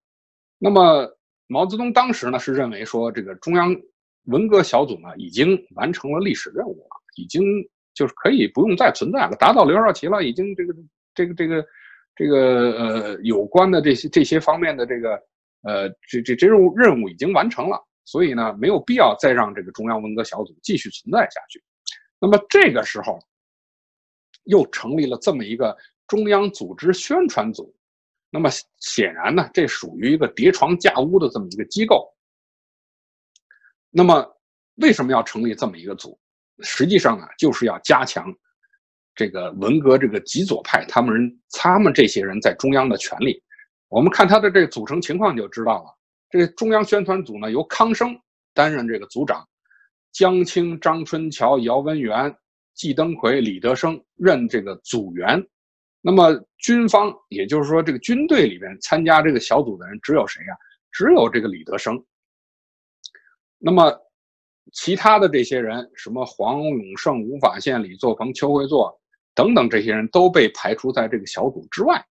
[0.57, 1.05] 那么
[1.47, 3.75] 毛泽东当时呢是认为说这个中央。
[4.27, 7.43] 文革小组呢，已经完成了历史任务了，已经
[7.93, 10.73] 就是可以不用再存在了，打倒刘少奇了，已经这个
[11.13, 11.65] 这个这个
[12.15, 15.11] 这个呃有关的这些这些方面的这个
[15.61, 21.61] 呃这这这任务任务已经完成了，所以呢，没有必要再让这个中央文革小组继续存在下去。
[22.19, 23.19] 那么这个时候，
[24.43, 25.75] 又成立了这么一个
[26.07, 27.75] 中央组织宣传组，
[28.29, 32.07] 那么显然呢，这属于一个叠床架屋的这么一个机构。
[33.89, 34.25] 那么，
[34.75, 36.19] 为什么要成立这么一个组？
[36.61, 38.33] 实际上啊，就是要加强
[39.15, 43.41] 这个文革这个极左派他们人他们这些人在中央的权力。
[43.87, 45.94] 我们看他的这组成情况就知道了。
[46.35, 48.13] 这个中央宣传组呢，由康生
[48.53, 49.47] 担任这个组长，
[50.11, 52.35] 江青、张春桥、姚文元、
[52.73, 55.41] 季登奎、李德生任这个组员。
[56.01, 60.53] 那么军方，也就是说这个军队里边参加这个小组的人只有谁呀？
[60.91, 61.97] 只有这个李德生。
[63.57, 63.97] 那么，
[64.73, 68.93] 其他的这些人，什么黄永胜、吴法宪、李作鹏、邱会作
[69.33, 72.05] 等等，这些人都被排除在这个小组之外。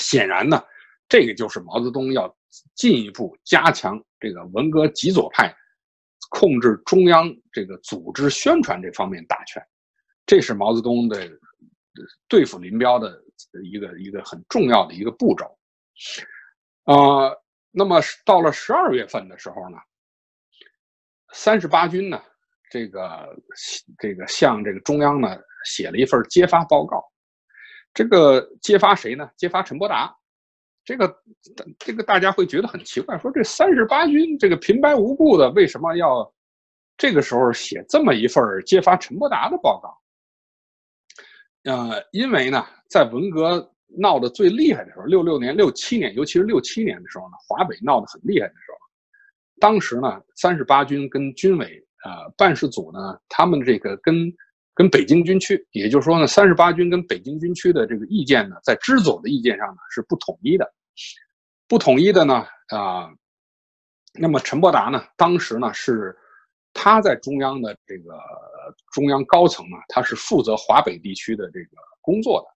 [0.00, 0.60] 显然呢，
[1.08, 2.36] 这个就是毛泽东要
[2.74, 5.54] 进一步加强这个文革极左派
[6.30, 9.62] 控制中央这个组织宣传这方面大权，
[10.26, 11.30] 这是毛泽东的
[12.28, 13.22] 对付林彪的
[13.62, 15.44] 一个一个很重要的一个步骤。
[16.84, 17.30] 啊，
[17.70, 19.76] 那么到了十二月份的时候呢？
[21.32, 22.22] 三十八军呢，
[22.70, 23.36] 这个
[23.98, 27.02] 这个向这个中央呢写了一份揭发报告，
[27.94, 29.30] 这个揭发谁呢？
[29.36, 30.14] 揭发陈伯达。
[30.84, 31.16] 这个
[31.78, 36.32] 这个大家会觉得很奇怪，说这三十八军这个平白无故的为什么要
[36.96, 39.98] 这个时候写这么一份揭发陈伯达的报告？
[41.64, 48.78] 呃，因为呢，在文革闹得最厉害的时候，六六年、六七年，尤其是六七年的时候呢，华北闹得很厉害的时候。
[49.60, 54.32] 当时呢，三十八军跟军委啊办事组呢，他们这个跟
[54.74, 60.72] 跟北京军区，也就是说呢，三十八军跟北京军区的这个意见呢，在知左的意见上呢是不统一的，
[61.68, 63.10] 不统一的呢啊，
[64.14, 66.16] 那么陈伯达呢，当时呢是
[66.72, 68.18] 他在中央的这个
[68.92, 72.48] 中央高层呢，他是负责华北地区的这个工作的，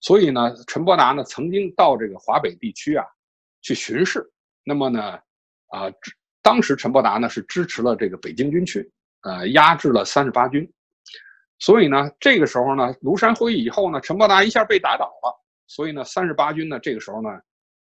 [0.00, 3.04] 所以呢，陈伯达呢曾经到这个华北地区啊
[3.62, 4.24] 去巡视，
[4.64, 5.18] 那么呢
[5.68, 5.90] 啊。
[6.44, 8.86] 当时陈伯达呢是支持了这个北京军区，
[9.22, 10.70] 呃，压制了三十八军，
[11.58, 17.30] 所以呢，这个时候呢，庐山会议以后呢，陈伯达一下被打倒了，所以呢，三十八军呢，这个时候呢，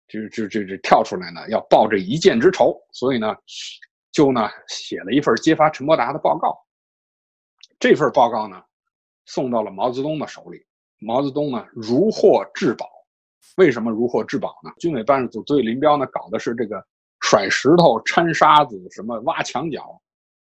[0.08, 3.34] 就就就就跳出来呢，要报这一箭之仇，所以呢，
[4.12, 6.56] 就呢写了一份揭发陈伯达的报告。
[7.78, 8.62] 这份报告呢
[9.24, 10.64] 送到了毛泽东的手里，
[10.98, 12.88] 毛泽东呢如获至宝。
[13.56, 14.70] 为什么如获至宝呢？
[14.78, 16.84] 军委办事组对林彪呢搞的是这个
[17.20, 20.00] 甩石头、掺沙子、什么挖墙脚。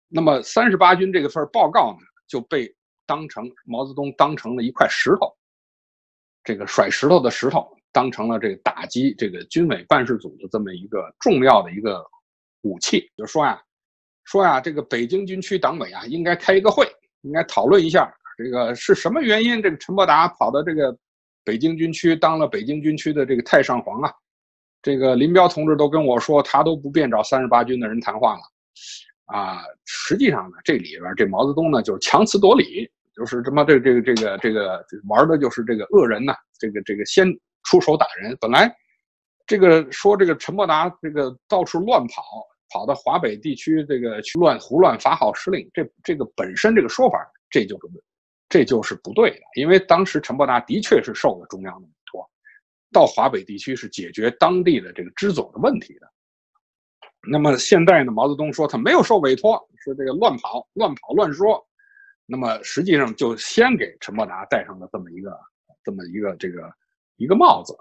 [0.09, 2.73] 那么三十八军这个份报告呢就被
[3.13, 5.31] 当成毛泽东当成了一块石头，
[6.43, 12.03] 这个甩石头的石头当成了这个打击这个军委办事组的这么一个重要的一个
[12.63, 13.07] 武器。
[13.15, 13.63] 就说呀，
[14.25, 16.87] 说呀，这个北京军区党委啊应该开一个会，
[17.21, 20.97] 应该讨论一下这个是什么原因，这个陈伯达跑到这个。
[21.45, 24.15] 北京军区当了北京军区的这个太上皇啊，
[24.81, 28.43] 这个林彪同志都跟我说，他都不便找三十八军的人谈话了，
[29.25, 37.27] 啊，实际上呢，这里边这毛泽东呢就是强词夺理，就是他妈这这个这个这个玩的就是这个恶人呐，这个这个先
[37.65, 38.37] 出手打人。
[38.41, 38.75] 本来
[39.47, 42.23] 这个说这个陈伯达这个到处乱跑，
[42.71, 47.19] 跑到华北地区这个去乱胡乱发号施令，这这个本身这个说法
[47.51, 47.83] 这就是。
[48.49, 52.31] 这就是不对的，因为当时陈伯达的确是受了中央的委托，
[52.93, 56.07] 到华北地区是解决当地的这个支总的问题的。
[57.31, 61.67] 那么现在呢，毛泽东说他没有受委托，说这个乱跑、乱跑、乱说。
[62.33, 65.39] 那么实际上就先给陈伯达戴上了这么一个、
[65.85, 66.73] 这么一个这个
[67.17, 67.77] 一个帽子。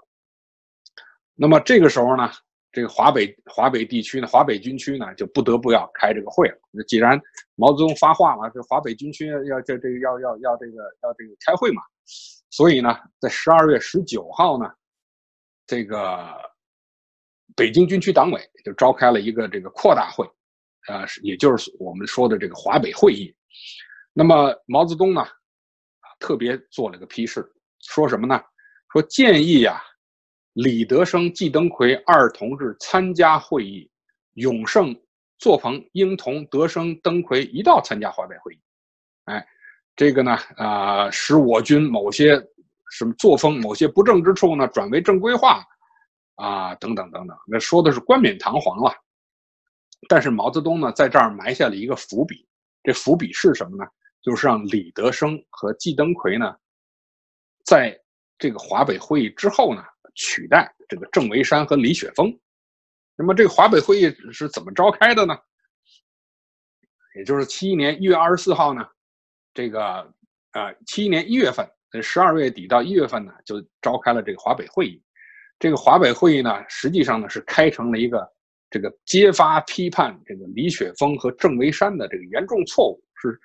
[1.34, 2.30] 那么这个时候呢？
[2.74, 6.56] 这个华北华北地区呢，华北军区呢，就不得不要开这个会了。
[6.70, 7.20] 那既然
[7.54, 11.82] 毛泽东发话了，这华北军区要这这要要要这个要这个开会嘛，
[12.48, 14.70] 所以呢，在十二月十九号呢，
[15.66, 16.34] 这个
[17.54, 20.26] 北京军区党委就召开了一个这个扩大会，
[20.86, 23.34] 啊，也就是我们说的这个华北会议。
[24.12, 25.24] 那么毛泽东呢，
[26.20, 28.40] 特别做了个批示，说什么呢？
[28.92, 29.82] 说建议呀。
[30.54, 33.90] 李德生、季登奎二同志参加会议，
[34.34, 34.94] 永胜、
[35.38, 38.60] 作鹏应同德生、登奎一道参加华北会议。
[39.24, 39.46] 哎，
[39.96, 42.34] 这个呢，啊，使我军某些
[42.90, 45.64] 什么作风、某些不正之处呢，转为正规化，
[46.34, 47.34] 啊，等等等等。
[47.46, 48.94] 那说的是冠冕堂皇了。
[50.06, 52.46] 但是毛泽东呢，在这儿埋下了一个伏笔。
[52.82, 53.90] 这伏笔是什么呢？
[54.22, 56.56] 就是让李德生和季登奎呢，
[57.64, 57.98] 在
[58.38, 59.84] 这个华北会议之后呢。
[60.14, 62.38] 取代这个郑维山和李雪峰，
[63.16, 65.34] 那么这个华北会议是怎么召开的呢？
[67.16, 68.86] 也就是七一年一月二十四号呢，
[69.54, 70.06] 这个
[70.52, 71.66] 呃七一年一月份，
[72.02, 75.02] 十二月底到一月份呢，就召开了这个华北会议。
[75.58, 78.30] 这个华北会议呢，实际上呢是开成了一个
[78.68, 83.40] 这个揭发批判这个李雪峰和郑维山的这个严重错误，是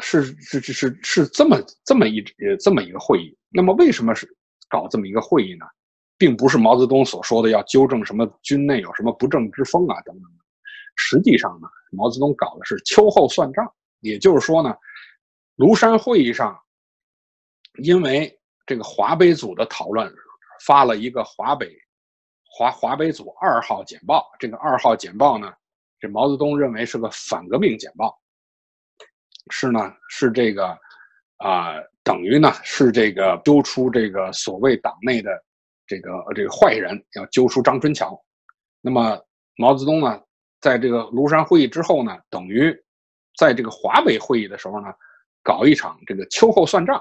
[0.00, 2.24] 是是是是是这么这么一
[2.60, 3.36] 这么一个会议。
[3.50, 4.26] 那么为什么是？
[4.68, 5.66] 搞这么一个会议呢，
[6.16, 10.24] 并不是毛泽东所说的要纠正什么军内有什么不正之风啊等等。
[10.96, 13.70] 实际上呢，毛泽东搞的是秋后算账。
[14.00, 14.74] 也就是说呢，
[15.58, 16.58] 庐山会议上，
[17.82, 20.10] 因为这个华北组的讨论，
[20.64, 21.70] 发了一个华北
[22.48, 24.24] 华华北组二号简报。
[24.38, 25.52] 这个二号简报呢，
[26.00, 28.18] 这毛泽东认为是个反革命简报，
[29.50, 30.66] 是呢，是这个
[31.38, 31.74] 啊。
[32.04, 35.30] 等于呢是这个揪出这个所谓党内的
[35.86, 38.20] 这个这个坏人，要揪出张春桥。
[38.80, 39.16] 那么
[39.56, 40.20] 毛泽东呢，
[40.60, 42.76] 在这个庐山会议之后呢，等于
[43.38, 44.88] 在这个华北会议的时候呢，
[45.44, 47.00] 搞一场这个秋后算账，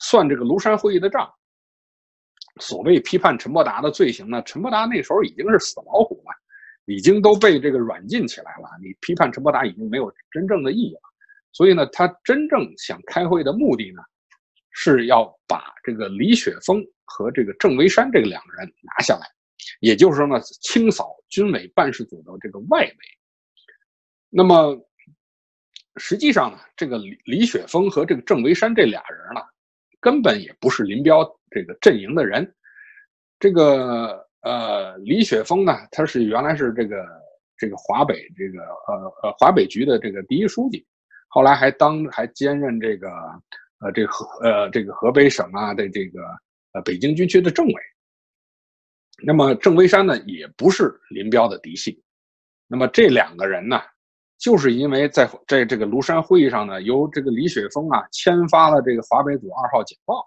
[0.00, 1.26] 算这个庐山会议的账。
[2.60, 6.34] 所谓批判陈伯达的罪行呢，陈伯达那时候已经是死老虎了，
[6.84, 8.68] 已经都被这个软禁起来了。
[8.82, 11.00] 你批判陈伯达已经没有真正的意义了。
[11.56, 14.02] 所以呢，他真正想开会的目的呢？
[14.78, 19.26] 是要把这个李雪峰和这个郑维山这两个人拿下来，
[19.80, 22.96] 也就是说呢，清扫军委办事组的这个外围。
[24.28, 24.76] 那么，
[25.96, 29.40] 实际上呢，这个李李雪峰和这个郑维山这俩人呢，
[29.98, 32.54] 根本也不是林彪这个阵营的人。
[33.38, 37.02] 这个呃，李雪峰呢，他是原来是这个
[37.56, 40.86] 这个华北这个呃呃华北局的这个第一书记，
[41.36, 43.08] 后来还当还兼任这个。
[43.78, 46.22] 呃，这河呃，这个河北省啊的这个
[46.72, 47.74] 呃北京军区的政委，
[49.22, 52.02] 那么郑维山呢也不是林彪的嫡系，
[52.66, 53.78] 那么这两个人呢，
[54.38, 60.26] 就是因为在在这个庐山会议上呢，由这个李雪峰啊签发了这个华北组二号简报，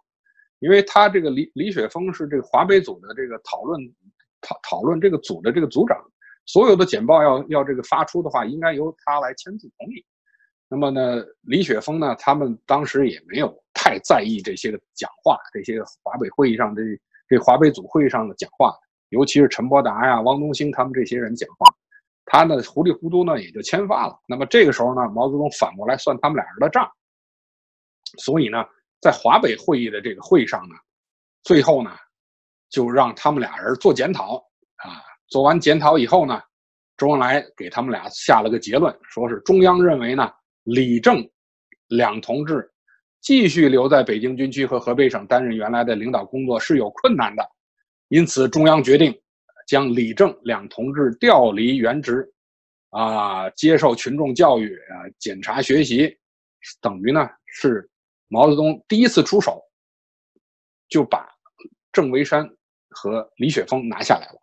[0.60, 3.82] 因为他这个李李雪峰是这个华北组的这个讨论
[4.42, 5.98] 讨讨论这个组的这个组长，
[6.46, 10.06] 所有的简报要要这个发出的话，应该由他来签字同意。
[10.70, 16.84] 那么呢，李雪峰呢，他们当时也没有太在意这些个讲话，这些华北会议上这
[17.28, 18.72] 这华北组会议上的讲话，
[19.10, 21.66] 尤其是陈伯达呀、汪东兴他们这些人讲话，
[22.26, 24.16] 他呢糊里糊涂呢也就签发了。
[24.28, 26.88] 那么这个时候呢，毛泽东反过来算他们俩人的账。
[28.20, 28.64] 所以呢，
[29.02, 30.76] 在华北会议的这个会上呢，
[31.44, 31.92] 最后呢，
[32.70, 34.38] 就让他们俩人做检讨
[34.76, 35.02] 啊。
[35.30, 36.42] 做完检讨以后呢，
[36.98, 40.32] 周恩来给他们俩下了个结论，说是中央认为呢，
[40.64, 41.28] 李正
[41.88, 42.72] 两同志
[43.22, 47.44] 继续留在北京军区和河北省担任原来的领导工作是有困难的，
[48.08, 49.18] 因此中央决定
[49.68, 52.32] 将李正两同志调离原职，
[52.90, 56.18] 啊，接受群众教育啊，检查学习，
[56.82, 57.90] 等于呢是。
[58.32, 59.60] 毛泽东第一次出手，
[60.88, 61.28] 就把
[61.92, 62.48] 郑维山
[62.92, 64.39] 和李雪峰拿下来了。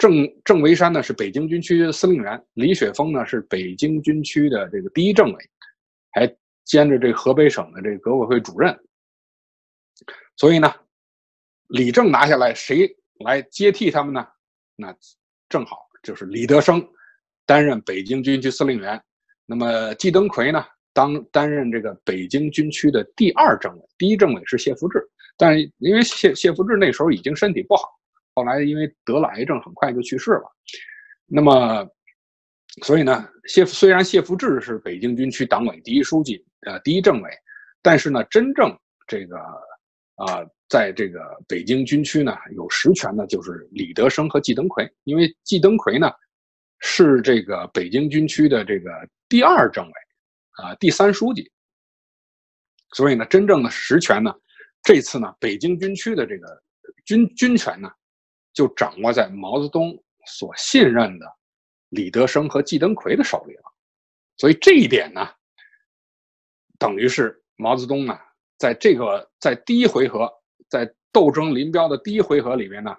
[0.00, 5.50] 郑郑维山呢是北京军区司令员，李雪峰呢是北京军区的这个第一政委，
[6.12, 6.26] 还
[6.64, 8.74] 兼着这河北省的这个革委会主任。
[10.38, 10.74] 所以呢，
[11.68, 12.88] 李正拿下来，谁
[13.26, 14.26] 来接替他们呢？
[14.74, 14.96] 那
[15.50, 16.82] 正好就是李德生
[17.44, 18.98] 担任北京军区司令员。
[19.44, 20.64] 那么季登奎呢？
[20.94, 27.82] 当担任这个北京军区的第二政委，第一政委是谢福治，但是因为谢谢福治那时候已经身体不好，
[28.40, 30.50] 后来因为得了癌症，很快就去世了。
[31.26, 31.86] 那么，
[32.82, 37.30] 所以呢，谢虽然谢福治是北京军区党委第一书记，呃，第一政委，
[37.82, 38.74] 但是呢，真正
[39.06, 39.36] 这个
[40.16, 46.10] 啊，在这个北京军区呢，有实权的就是李德生和季登奎，因为季登奎呢
[46.78, 48.90] 是这个北京军区的这个
[49.28, 49.92] 第二政委。
[50.62, 51.50] 啊，第三书记。
[52.94, 54.34] 所以呢，真正的实权呢，
[54.82, 56.62] 这次呢，北京军区的这个
[57.04, 57.90] 军军权呢，
[58.52, 59.96] 就掌握在毛泽东
[60.26, 61.26] 所信任的
[61.90, 63.62] 李德生和季登奎的手里了。
[64.36, 65.28] 所以这一点呢，
[66.78, 68.18] 等于是毛泽东呢，
[68.58, 70.30] 在这个在第一回合，
[70.68, 72.96] 在斗争林彪的第一回合里面呢，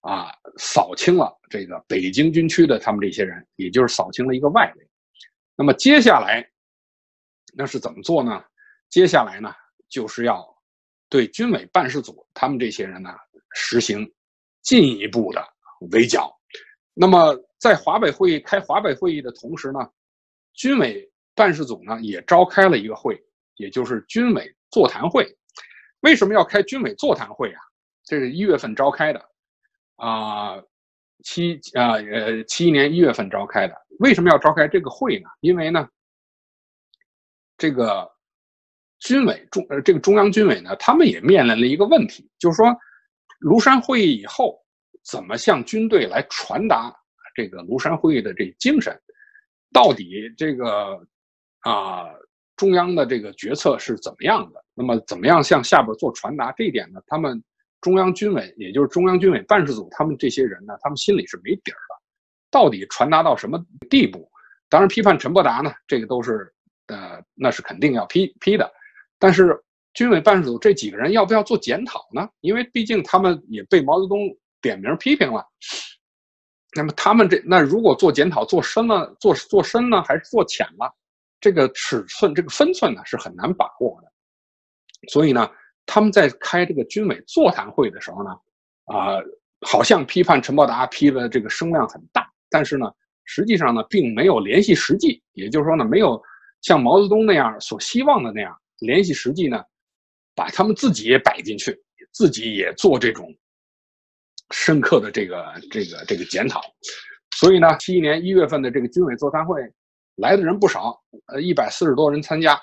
[0.00, 4.88] 啊，扫清了这个北京军区的他们这些人，也就是扫清了一个外围。
[5.56, 6.48] 那么接下来。
[7.56, 8.44] 那是怎么做呢？
[8.90, 9.54] 接下来呢，
[9.88, 10.44] 就是要
[11.08, 13.10] 对军委办事组他们这些人呢
[13.52, 14.12] 实行
[14.64, 15.40] 进一步的
[15.92, 16.36] 围剿。
[16.92, 19.78] 那么在华北会议开华北会议的同时呢，
[20.54, 23.16] 军委办事组呢也召开了一个会，
[23.54, 25.24] 也就是军委座谈会。
[26.00, 27.60] 为什么要开军委座谈会啊？
[28.04, 29.24] 这是一月份召开的，
[29.96, 30.56] 啊，
[31.22, 33.74] 七啊呃七一年一月份召开的。
[34.00, 35.28] 为什么要召开这个会呢？
[35.40, 35.88] 因为呢。
[37.56, 38.10] 这个
[38.98, 42.76] 军委中呃，这个中央军委呢，他们也面临了一个问题，就是说，
[43.44, 44.58] 庐山会议以后，
[45.04, 46.90] 怎么向军队来传达
[47.34, 48.98] 这个庐山会议的这精神？
[49.70, 50.98] 到底这个
[51.60, 52.06] 啊，
[52.56, 54.64] 中央的这个决策是怎么样的？
[54.72, 56.50] 那么，怎么样向下边做传达？
[56.52, 57.42] 这一点呢，他们
[57.82, 61.94] 中央军委，也就是中央军委办事组，他们这些人呢，他们心里是没底儿的。
[62.50, 64.26] 到底传达到什么地步？
[64.70, 66.50] 当然，批判陈伯达呢，这个都是。
[66.88, 68.70] 呃，那是肯定要批批的，
[69.18, 69.58] 但是
[69.94, 72.28] 军委办事组这几个人要不要做检讨呢？
[72.40, 74.18] 因为毕竟他们也被毛泽东
[74.60, 75.44] 点名批评了。
[76.76, 80.92] 那么他们这那如果做检讨做深了，做做深呢，还是做浅了？
[81.40, 84.12] 这个尺寸这个分寸呢是很难把握的。
[85.08, 85.48] 所以呢，
[85.86, 88.30] 他们在开这个军委座谈会的时候呢，
[88.86, 89.18] 啊，
[89.60, 92.90] 好像批判陈伯达批的这个声量很大，但是呢，
[93.24, 96.20] 实际上呢，并没有联系实际，也就是说呢，没有。
[96.62, 99.62] 像毛泽东那样所希望的那样联系实际呢，
[100.34, 101.76] 把他们自己也摆进去，
[102.12, 103.34] 自己也做这种
[104.50, 106.60] 深刻的这个这个这个检讨。
[107.36, 109.60] 所以呢，七一年一月份的这个军委座谈会
[110.16, 112.60] 来的人不少，呃，一百四十多人参加。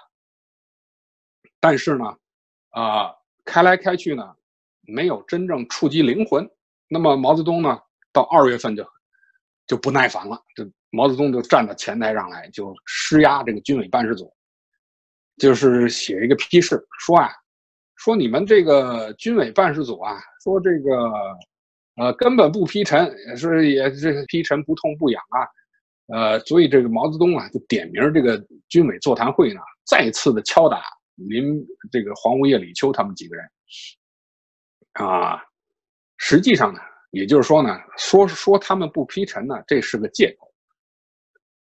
[1.60, 2.06] 但是呢，
[2.70, 3.14] 啊，
[3.46, 4.24] 开来开去呢，
[4.82, 6.50] 没有真正触及灵魂。
[6.88, 7.80] 那么毛泽东呢，
[8.12, 8.86] 到二月份就
[9.68, 10.70] 就不耐烦了，就。
[10.94, 14.30] 毛泽东就站到前台上来，就施压这个军委办事组，
[15.38, 17.32] 就是写一个批示，说啊，
[18.04, 20.92] 说你们这个军委办事组啊，说这个，
[21.98, 25.46] 呃，根本不批陈，也是也是批陈不痛不痒啊，
[26.18, 30.82] 呃，所以这个毛泽东啊，就点名这个军委座谈会呢，再次的敲打
[31.14, 33.46] 林这个黄吴叶李秋他们几个人，
[34.94, 35.40] 啊，
[36.18, 36.80] 实际上呢，
[37.12, 40.52] 也就是说呢，说说他们不批陈呢，这是个借口。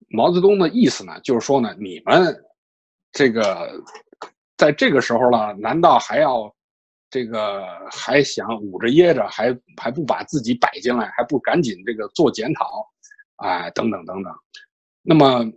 [0.08, 2.34] 毛泽东的意思呢，就是说呢，你们
[3.12, 3.78] 这个
[4.60, 6.54] 在这个时候了，难道还要
[7.08, 12.86] 这个还想捂着掖着，还还不把自己摆进来，还不赶紧这个做检讨，
[13.36, 14.30] 哎，等等等等。
[15.00, 15.50] 那么，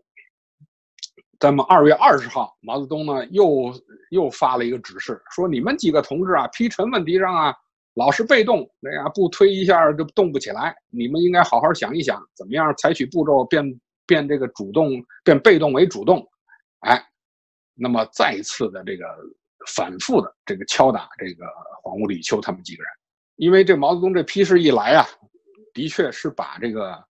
[1.37, 3.73] 咱们二月二十号，毛泽东呢又
[4.11, 7.53] 又发了一个指示，说你们几个同志啊，批陈问题上啊，
[7.95, 10.73] 老是被动，哎呀，不推一下就动不起来。
[10.89, 14.91] 你们应该好好想一想，怎么样采取步骤变变这个主动，
[15.25, 16.25] 变被动为主动。
[16.79, 17.05] 哎，
[17.75, 19.05] 那么再一次的这个
[19.75, 21.45] 反复的这个敲打这个
[21.81, 22.91] 黄屋李秋他们几个人，
[23.35, 25.05] 因为这毛泽东这批示一来啊，
[25.73, 27.03] 的确是把这个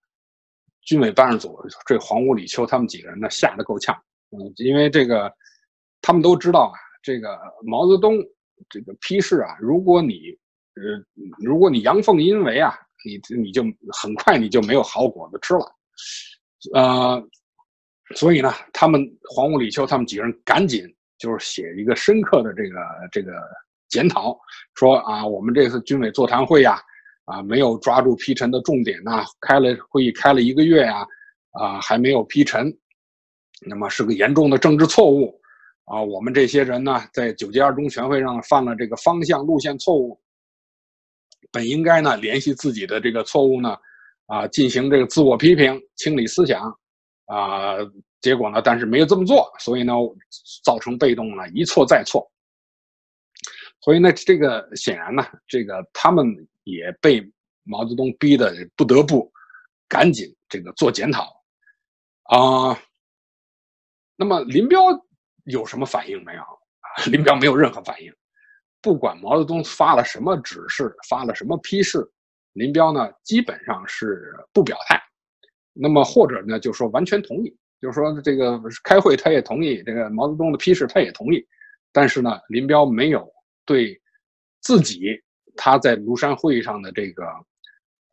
[0.81, 3.95] 军委办事组这黄屋李秋他们几个人呢吓得够呛。
[4.31, 5.31] 嗯，因为这个
[6.01, 8.15] 他们都知道啊，这个毛泽东
[8.69, 10.37] 这个批示啊，如果你
[10.75, 10.81] 呃，
[11.37, 12.73] 如果你阳奉阴违啊，
[13.05, 13.63] 你你就
[14.01, 15.75] 很快你就没有好果子吃了，
[16.73, 17.23] 呃，
[18.15, 20.85] 所以呢，他们黄屋李秋他们几个人赶紧
[21.17, 22.79] 就是写一个深刻的这个
[23.11, 23.31] 这个
[23.89, 24.37] 检讨，
[24.75, 26.81] 说啊，我们这次军委座谈会呀，
[27.25, 31.05] 啊，没有抓住批陈的重点呐，开了会议开了一个月呀，
[31.51, 32.75] 啊，还没有批陈，
[33.65, 35.39] 那么是个严重的政治错误，
[35.85, 40.19] 啊，我们这些人呢，在九届二中全会上犯了这个方向路线错误。
[41.51, 43.77] 本应该呢联系自己的这个错误呢，
[44.25, 46.73] 啊，进行这个自我批评、清理思想，
[47.25, 47.77] 啊，
[48.21, 49.93] 结果呢，但是没有这么做，所以呢，
[50.63, 52.29] 造成被动呢一错再错。
[53.81, 56.25] 所以呢，这个显然呢，这个他们
[56.63, 57.21] 也被
[57.63, 59.31] 毛泽东逼得不得不
[59.87, 61.33] 赶紧这个做检讨，
[62.23, 62.79] 啊，
[64.15, 64.79] 那么林彪
[65.45, 66.43] 有什么反应没有？
[67.11, 68.13] 林彪没有任何反应。
[68.81, 72.05] 不管毛泽东发了什么指示，发了什么批示，
[72.53, 75.01] 林彪呢基本上是不表态。
[75.73, 81.45] 那么或者呢，就说完全同意，就是说这个开会他也同意，这个毛泽东的批示他也同意。
[81.91, 83.27] 但是呢，林彪没有
[83.65, 83.99] 对
[84.61, 85.21] 自己
[85.55, 87.25] 他在庐山会议上的这个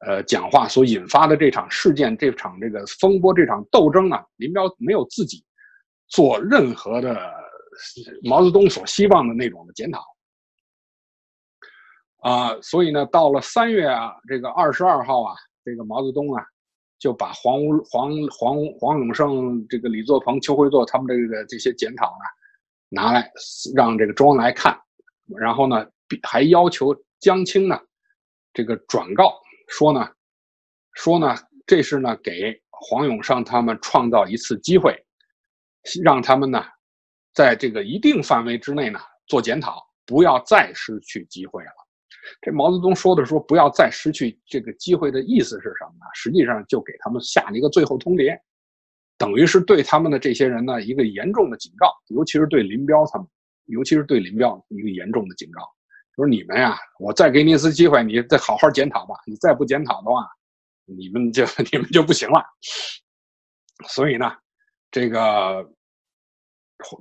[0.07, 5.45] 呃讲话所引发的这场事件、这场这个风波、这场斗争啊，林彪没有自己
[6.09, 7.33] 做任何的
[8.23, 10.03] 毛泽东所希望的那种的检讨。
[12.23, 15.35] 啊，所以呢，到了三月啊，这个二十二号啊，
[15.65, 16.45] 这个毛泽东啊，
[17.01, 17.55] 就把黄
[17.91, 22.25] 黄黄黄永胜、这个李作鹏、邱会作他们这个这些检讨呢，
[22.91, 23.33] 拿来
[23.75, 24.79] 让这个周恩来看，
[25.39, 25.87] 然后呢，
[26.23, 27.81] 还要求江青呢，
[28.53, 29.33] 这个转告
[29.67, 30.07] 说呢，
[30.93, 31.35] 说呢，
[31.67, 34.95] 这是呢给黄永胜他们创造一次机会，
[36.05, 36.63] 让他们呢，
[37.33, 41.71] 在这个一定范围之内呢做检讨，不要再失去机会了。
[42.41, 46.07] 这毛泽东说的说不要再失去这个机会的意思是什么呢？
[46.15, 48.39] 实际上就给他们下了一个最后通牒，
[49.19, 53.27] 等于是对他们的这些人呢一个严重的警告，尤其是对林彪他们，
[53.67, 55.63] 尤其是对林彪一个严重的警告，
[56.17, 59.15] 就是你们呀，我再给你一次机会，你再好好检讨吧。
[59.27, 60.27] 你再不检讨的话，
[60.85, 62.43] 你们就 你们就不行了。
[63.89, 64.31] 所以呢，
[64.91, 65.67] 这个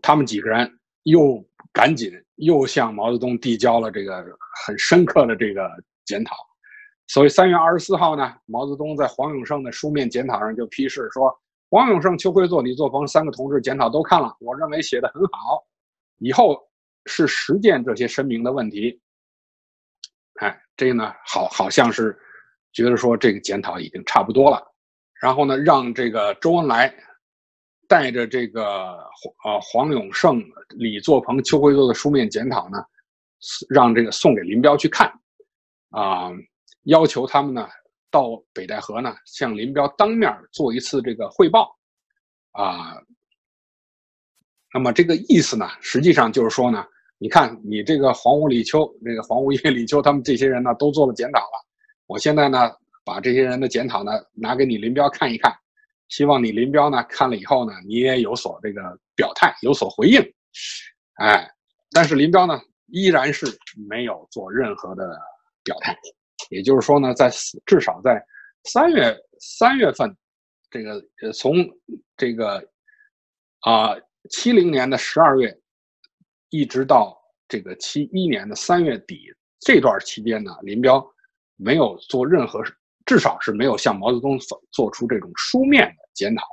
[0.02, 1.44] 他们几个人又
[1.74, 2.12] 赶紧。
[2.42, 4.24] 又向毛泽东递交了这个
[4.66, 5.70] 很深刻的这个
[6.06, 6.38] 检讨，
[7.08, 11.38] 所以三月二十四号呢，毛泽东在黄永胜的书面检讨上就批示说
[11.70, 15.62] ：“黄永胜、邱会作、李作鹏三个同志检讨都看了，我认为写的很好，
[16.20, 16.58] 以后
[17.08, 18.98] 是实践这些声明的问题。”
[20.40, 22.18] 哎，这个呢，好好像是
[22.72, 24.66] 觉得说这个检讨已经差不多了，
[25.22, 26.88] 然后呢，让这个周恩来。
[27.90, 28.96] 带着这个
[29.42, 30.40] 黄黄永胜、
[30.78, 32.78] 李作鹏、邱会作的书面检讨呢，
[33.68, 35.12] 让这个送给林彪去看，
[35.90, 36.30] 啊，
[36.84, 37.68] 要求他们呢
[38.12, 41.76] 到北戴河呢向林彪当面做一次这个汇报，
[42.52, 43.02] 啊，
[44.72, 46.86] 那么这个意思呢，实际上就是说呢，
[47.18, 51.66] 你看你这个黄屋李秋、这个黄屋叶 李秋他们这些人呢都做了检讨了，
[52.06, 52.72] 我现在呢
[53.04, 55.52] 把这些人的检讨呢拿给你林彪看一看。
[56.10, 58.82] 希望你林彪呢看了以后呢，你也有所这个
[59.16, 60.20] 表态，有所回应，
[61.16, 61.50] 哎，
[61.92, 63.46] 但是林彪呢依然是
[63.88, 65.18] 没有做任何的
[65.64, 65.96] 表态，
[66.50, 67.32] 也就是说呢，在
[67.66, 68.20] 至少在
[68.64, 70.16] 三月三月份，
[70.72, 71.56] 这个呃从
[72.18, 72.58] 这个
[73.62, 73.96] 啊
[74.30, 75.56] 七零年的十二月，
[76.50, 77.16] 一直到
[77.48, 81.06] 这个七一年的三月底这段期间呢，林彪
[81.56, 82.64] 没有做任何。
[83.10, 86.44] 至少是没有向毛泽东做做出这种书面的检讨。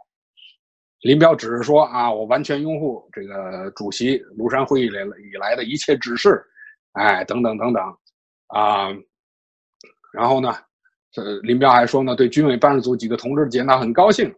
[1.02, 6.42] 林彪只是说啊，我完全拥护这个主席庐山会议来以来的一切指示，
[6.92, 7.82] 哎，等等等等，
[8.46, 8.88] 啊，
[10.14, 10.50] 然后呢，
[11.12, 14.34] 这林彪还说呢，对军委办事组几个同志的检讨很高兴，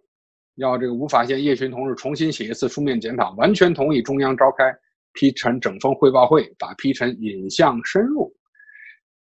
[0.56, 4.76] 要这个吴法宪、叶群同志重新写一次书面检讨，完全同意中央召开
[5.12, 8.34] 批陈整风汇报会，把批陈引向深入。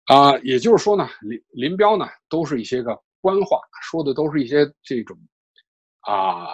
[0.05, 5.17] 啊，也就是说呢，林林彪呢，都是一些个官话，说的都是一些这种，
[6.01, 6.47] 啊，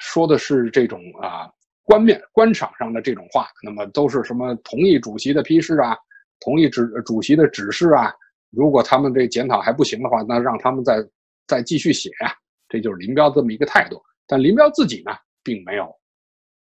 [0.00, 1.50] 说的是这种啊
[1.82, 5.96] 官面官场上的这种话，那么都是什么同意主席的批示啊，
[6.40, 8.12] 同意指主席的指示啊。
[8.50, 11.04] 如果他们这检讨还不行的话，那让他们再
[11.46, 12.32] 再继续写呀。
[12.68, 14.00] 这就是林彪这么一个态度。
[14.26, 15.12] 但林彪自己呢，
[15.42, 15.84] 并没有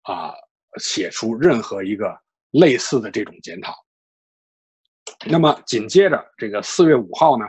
[0.03, 0.33] 啊
[0.79, 2.19] 写出任何一个
[2.53, 3.75] 类似的这种检讨。
[5.27, 7.45] 那么紧接着这个四月五号呢，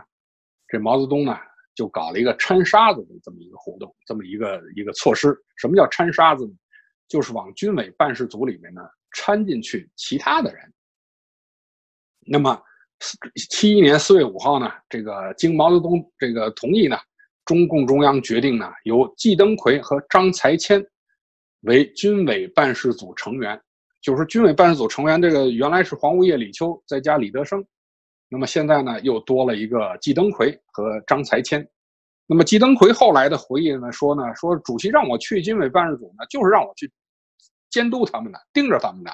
[0.67, 1.37] 这毛泽东呢
[1.73, 5.35] 就搞了一个掺沙子的这么一个活动，这么一个一个措施。
[5.57, 6.53] 什么叫掺沙子呢？
[7.07, 10.73] 就是往军委办事组里面呢掺进去其他的人。
[12.19, 12.61] 那么。
[13.49, 16.97] 七一年四月五号呢，这个经毛泽东这个同意呢，
[17.43, 20.83] 中共中央决定呢，由季登奎和张才千
[21.63, 23.61] 为军委办事组成员。
[24.05, 27.65] 就是军委办事组成员，这个原来是黄无业、李秋再加李德生，
[28.29, 31.67] 那么现在呢，又多了一个季登奎和张才谦。
[32.27, 36.91] 那么季登奎后来的回忆呢说呢，说主席让我去军委办事组呢，就是让我去
[37.71, 39.11] 监督他们的，盯着他们的，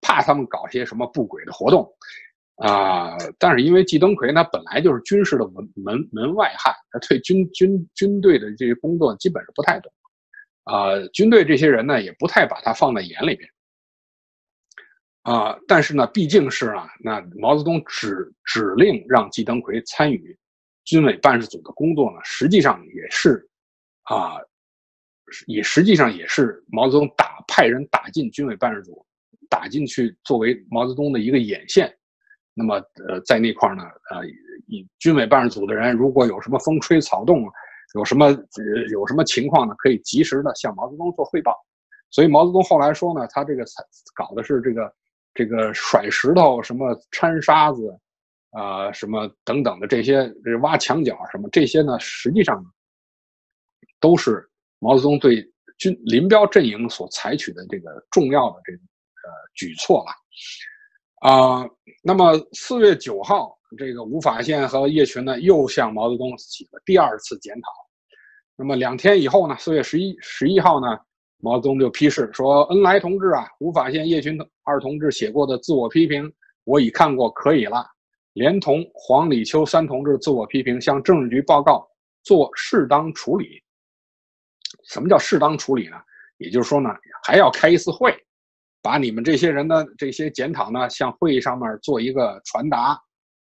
[0.00, 1.92] 怕他们搞些什么不轨的活动。
[2.62, 9.92] 啊，但是因为季登奎他本来就是军事的门门门外汉，他对军军军队的这些工作基本是不太懂，
[10.62, 13.48] 啊，军队这些人呢也不太把他放在眼里边，
[15.28, 20.34] 啊，但是呢，毕竟是啊，那毛泽东指指令让季登奎参与
[20.84, 23.46] 军委办事组的工作呢，实际上也是
[24.04, 24.38] 啊，
[25.46, 29.04] 也实际上也是毛泽东打派人打进军委办事组，
[29.50, 31.94] 打进去作为毛泽东的一个眼线。
[32.54, 32.76] 那么，
[33.06, 34.26] 呃，在那块呢，呃，
[34.66, 37.44] 以军委办事组的人，如果有什么风吹草动，
[37.94, 41.54] 有什么呃有什么情况呢，可以及时的向毛泽东做汇报。
[42.10, 43.62] 所以毛泽东后来说呢，他这个
[44.14, 44.90] 搞的是这个
[45.38, 47.96] 这个甩石头、什么掺沙子，
[48.50, 50.28] 啊，什么等等的这些
[50.62, 52.60] 挖墙角什么这些呢，实际上
[54.00, 54.44] 都是
[54.80, 60.10] 毛泽东对军林彪阵营所采取的这个重要的这个呃举措了。
[61.30, 61.64] 啊，
[62.02, 67.70] 那么四月九号，这个吴法宪和叶群呢又向毛泽东起了第二次检讨。
[68.56, 70.98] 那么两天以后呢，四月十一十一号呢，
[71.36, 76.30] 毛泽东就批示说：“恩来同志啊，吴法宪、叶群等二同志写过的自我批评，
[76.64, 77.86] 我已看过，可以了。
[78.34, 81.88] 连同黄、李、秋三同志自我批评，向政治局报告，
[82.22, 83.62] 做适当处理。
[84.90, 85.96] 什么叫适当处理呢？
[86.36, 86.90] 也就是说呢，
[87.26, 88.14] 还要开一次会。”
[88.80, 92.96] 把你们这些人的这些检讨呢，向会议上面做一个传达，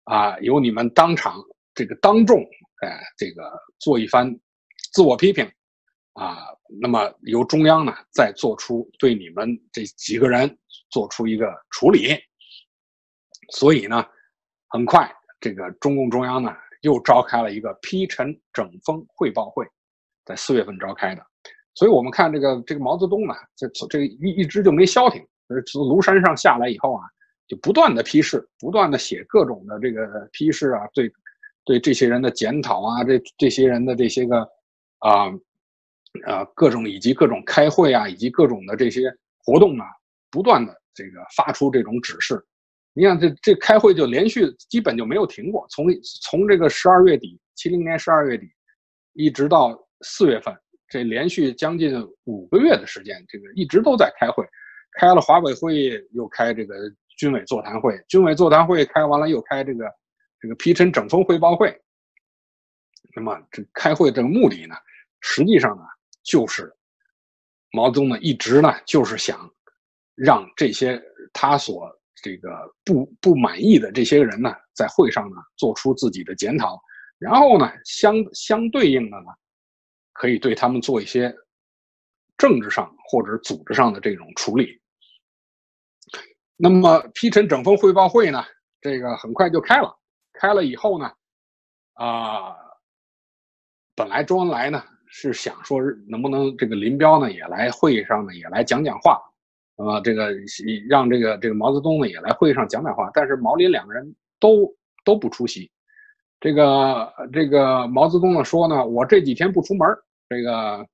[0.06, 1.40] 啊，由你们当场
[1.76, 2.42] 这个当众，
[2.82, 3.44] 哎，这个
[3.80, 4.36] 做一番
[4.94, 5.46] 自我批评，
[6.14, 6.48] 啊，
[6.82, 10.58] 那么由中央呢再做出对你们这几个人
[10.92, 12.16] 做出一个处理。
[13.50, 14.06] 所以呢，
[14.68, 19.66] 很快这个中共中央呢又召开了一个批陈整风汇报会，
[20.26, 21.26] 在四月份召开的。
[21.74, 25.26] 所以，我们看这个这个毛泽东呢，这这一一直就没消停。
[25.68, 27.04] 从庐山上下来以后啊，
[27.48, 31.12] 就不断的批示，不断的写各种的这个批示啊，对
[31.66, 34.48] 对这些人的检讨啊，这这些人的这些个
[35.00, 35.28] 啊
[36.26, 39.14] 啊各种以及各种开会啊，以及各种的这些
[39.44, 39.86] 活动啊，
[40.30, 42.44] 不断的这个发出这种指示。
[42.94, 45.86] 你看，这这开会就连续基本就没有停过，从
[46.22, 48.48] 从这个十二月底，七零年十二月底，
[49.14, 50.54] 一直到四月份。
[50.90, 54.46] 这连续将近五个月的时间，这个一直都在开会，
[55.00, 56.76] 开了华北会议，又开这个
[57.18, 59.86] 军委座谈会，军委座谈会开完了又开这个
[60.42, 61.74] 这个批陈整风汇报会。
[63.16, 64.76] 那么这开会这个目的呢，
[65.22, 65.84] 实际上呢，
[66.24, 66.70] 就是
[67.72, 69.50] 毛泽东呢一直呢就是想
[70.24, 71.02] 让这些
[71.34, 72.50] 他所这个
[72.86, 76.80] 不不满意的这些人呢，在会上呢做出自己的检讨，
[77.18, 79.28] 然后呢相相对应的呢。
[80.14, 81.34] 可以对他们做一些
[82.38, 84.80] 政治上或者组织上的这种处理。
[86.58, 88.44] 那么批陈整风汇报会呢，
[88.82, 89.98] 这个很快就开了。
[90.34, 91.12] 开了以后呢，
[91.94, 92.56] 啊，
[93.96, 99.20] 本来周恩来呢是想说能不能这个林彪呢也来会议上呢也来讲讲话，
[99.90, 100.30] 啊这个
[100.90, 104.74] 让这个这个毛泽东呢也来会议上讲讲话，但是毛林两个人都
[105.04, 105.72] 都不出席。
[106.40, 109.88] 这个这个毛泽东呢说呢，我这几天不出门
[110.28, 110.86] 这个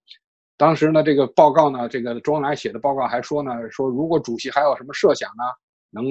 [0.58, 5.44] 当时呢，这个报告呢，这个周恩来写的报告还说呢，说如果主席还有什么设想呢，
[5.90, 6.04] 能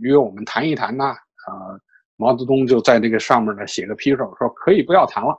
[0.00, 1.04] 约我们谈一谈呢？
[1.04, 1.76] 啊，
[2.16, 5.36] 毛泽东就在这个上面呢写个批示，说可以不要谈了。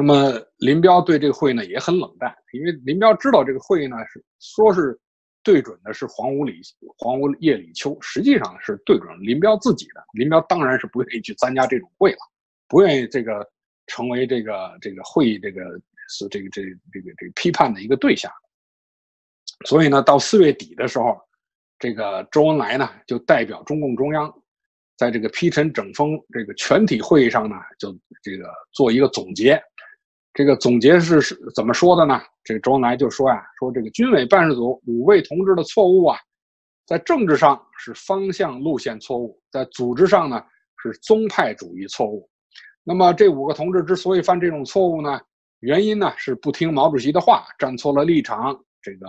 [0.00, 4.98] 那么林彪对这个会呢也很冷淡，因为林彪知道这个会议呢是说是
[5.42, 6.60] 对准的是黄五里
[6.96, 10.02] 黄五叶李秋，实际上是对准林彪自己的。
[10.14, 12.18] 林彪当然是不愿意去参加这种会了，
[12.68, 13.46] 不愿意这个。
[13.86, 15.60] 成为这个这个会议这个
[16.08, 18.30] 是这个这这个这个批判的一个对象，
[19.66, 21.20] 所以呢，到四月底的时候，
[21.76, 24.32] 这个周恩来呢就代表中共中央，
[24.96, 27.92] 在这个批陈整风这个全体会议上呢，就
[28.22, 29.60] 这个做一个总结。
[30.32, 32.20] 这个总结是是怎么说的呢？
[32.44, 36.18] 这个周恩来就说呀，说这个军委办事组五位同志的错误啊，
[36.86, 40.42] 在政治上是方向路线错误，在组织上呢
[40.82, 42.28] 是宗派主义错误。
[42.84, 45.20] 那么这五个同志之所以犯这种错误呢，
[45.60, 49.08] 原因呢是不听毛主席的话，站错了立场，这个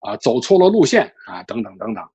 [0.00, 2.08] 啊走错了路线啊等等等等。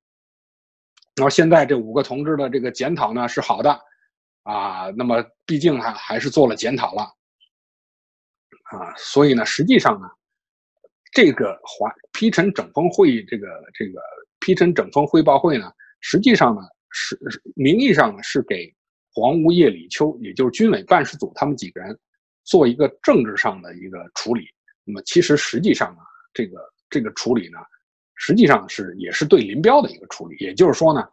[1.16, 3.78] 那么现在这五个同志的这个检讨呢是好的
[4.44, 7.12] 啊，那么毕竟还还是做了检讨了。
[8.70, 10.07] 啊，所以呢，实际上呢，
[11.13, 14.01] 这个华批陈整风会议，这个这个
[14.41, 17.18] 批陈整风汇报会呢，实际上呢是
[17.55, 18.74] 名义上呢是给
[19.13, 21.97] 黄吴叶李秋，也就是军委办事组他们几个人
[22.43, 24.45] 做一个政治上的一个处理。
[24.84, 25.99] 那么其实实际上呢，
[26.34, 26.57] 这个
[26.89, 27.59] 这个处理呢，
[28.15, 30.36] 实际上是也是对林彪的一个处理。
[30.39, 31.07] 也就是说呢，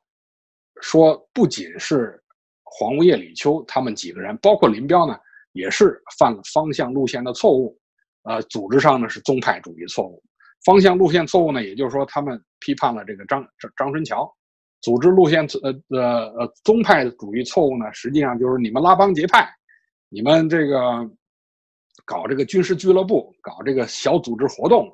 [0.81, 2.21] 说不仅是
[2.65, 5.17] 黄吴叶李秋他们几个人，包括林彪呢。
[5.55, 7.79] 也是犯了方向路线的错误，
[8.25, 10.21] 呃，组织上呢是宗派主义错误，
[10.65, 14.29] 方向路线错误呢，也就是说他们批判了这个张张张春桥，
[14.83, 19.49] 组织路线呃呃呃宗派主义错误呢，实际上就是你们拉帮结派，
[20.09, 21.09] 你们这个
[22.05, 24.89] 搞这个军事俱乐部，搞这个小组织活动，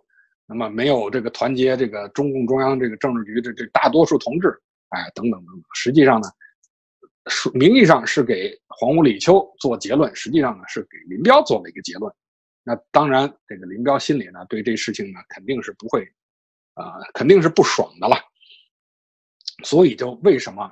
[0.46, 4.48] 那么没有这个团结这个中共中央这个政治局这这大多数同志，
[4.90, 6.28] 哎，等等等等，实际上呢。
[7.55, 12.12] 名义上是给黄吴李秋做结论，实际上呢是给林彪做了一个结论。
[12.62, 16.03] 那当然，这个林彪心里呢对这事情呢肯定是不会，
[16.74, 18.16] 啊，肯定是不爽的了。
[19.64, 20.70] 所以就为什么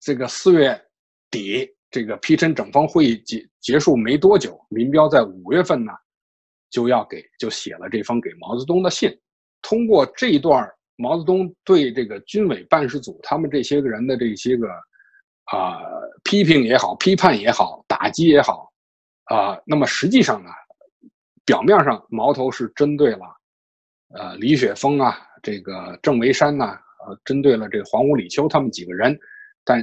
[0.00, 0.80] 这个四月
[1.30, 5.92] 底这个批陈整风会议结结束没多久，林彪在五月份呢
[6.70, 9.10] 就要给就写了这封给毛泽东的信。
[9.62, 14.68] 通过这一段毛泽东对这个军委办事组他们这些个人的这些个。
[15.46, 15.78] 啊，
[16.24, 18.72] 批评也好，批判也好，打击也好，
[19.24, 20.50] 啊，那么实际上呢，
[21.44, 23.26] 表面上矛头是针对了，
[24.08, 29.16] 呃，李雪峰啊，这个郑维山呐，呃，针对了这个黄吴李秋他们几个人，
[29.64, 29.80] 但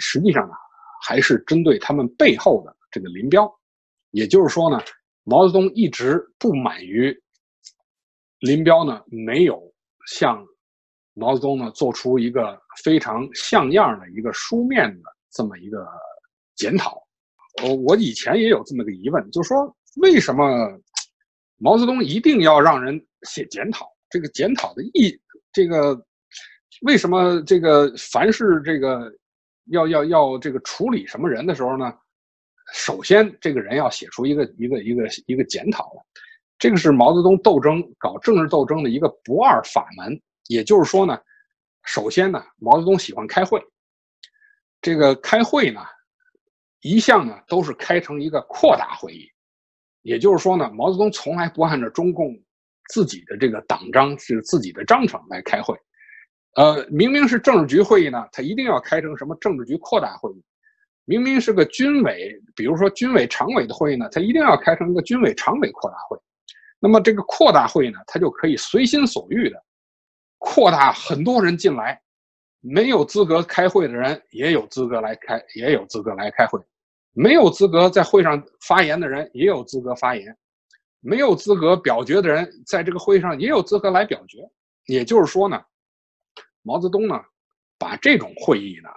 [0.00, 0.54] 实际上呢，
[1.06, 3.48] 还是针对他们背后的这个林彪。
[4.10, 4.80] 也就是说呢，
[5.22, 7.16] 毛泽东一直不满于
[8.40, 9.62] 林彪呢，没有
[10.06, 10.44] 向。
[11.18, 15.86] 毛泽东呢，做出一个非常像样的一个书面的这么一个
[16.54, 17.02] 检讨。
[17.64, 20.46] 我我以前也有这么个疑问，就是说为什么
[21.58, 23.86] 毛泽东一定要让人写检讨？
[24.08, 25.20] 这个检讨的意，
[25.52, 26.00] 这个
[26.82, 29.12] 为什么这个凡是这个
[29.66, 31.92] 要要要这个处理什么人的时候呢？
[32.74, 36.02] 首先这个人要写出一个一个一个一个检讨来。
[36.58, 40.20] 这个是毛泽东斗争搞政治斗争的一个不二法门。
[40.48, 41.16] 也就是说呢，
[41.84, 43.62] 首先呢，毛泽东喜欢开会。
[44.80, 45.80] 这个开会呢，
[46.80, 49.28] 一向呢都是开成一个扩大会议。
[50.02, 52.34] 也就是说呢，毛泽东从来不按照中共
[52.88, 55.76] 自己的这个党章是自己的章程来开会。
[56.54, 60.40] 呃，明明是政治局会议呢，他一定要开成什么政治局扩大会议；
[61.04, 66.18] 明明是个军委，比如说军委常委的会议呢，他一定要开成一个军委常委扩大会。
[66.80, 69.62] 那么这个扩大会呢，他就可以随心所欲的。
[70.38, 72.00] 扩大很多人进来，
[72.60, 76.58] 没有资格开会的人也有资格来开，也有资格来开会；
[77.12, 80.32] 没有资格在会上发言的人也有资格发言；
[81.00, 84.38] 没有资格表决的人在这个会上也有资格来表决。
[84.86, 85.60] 也就是说呢，
[86.62, 87.20] 毛泽东呢，
[87.78, 88.88] 把这种会议呢，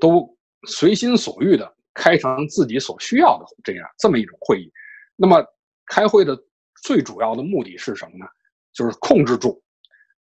[0.00, 0.28] 都
[0.68, 4.70] 随心所欲的开成自己所需要的这样这么一种会议。
[5.16, 5.42] 那么，
[5.86, 6.36] 开会的
[6.82, 8.26] 最主要的目的是什么呢？
[8.72, 9.62] 就是控制住。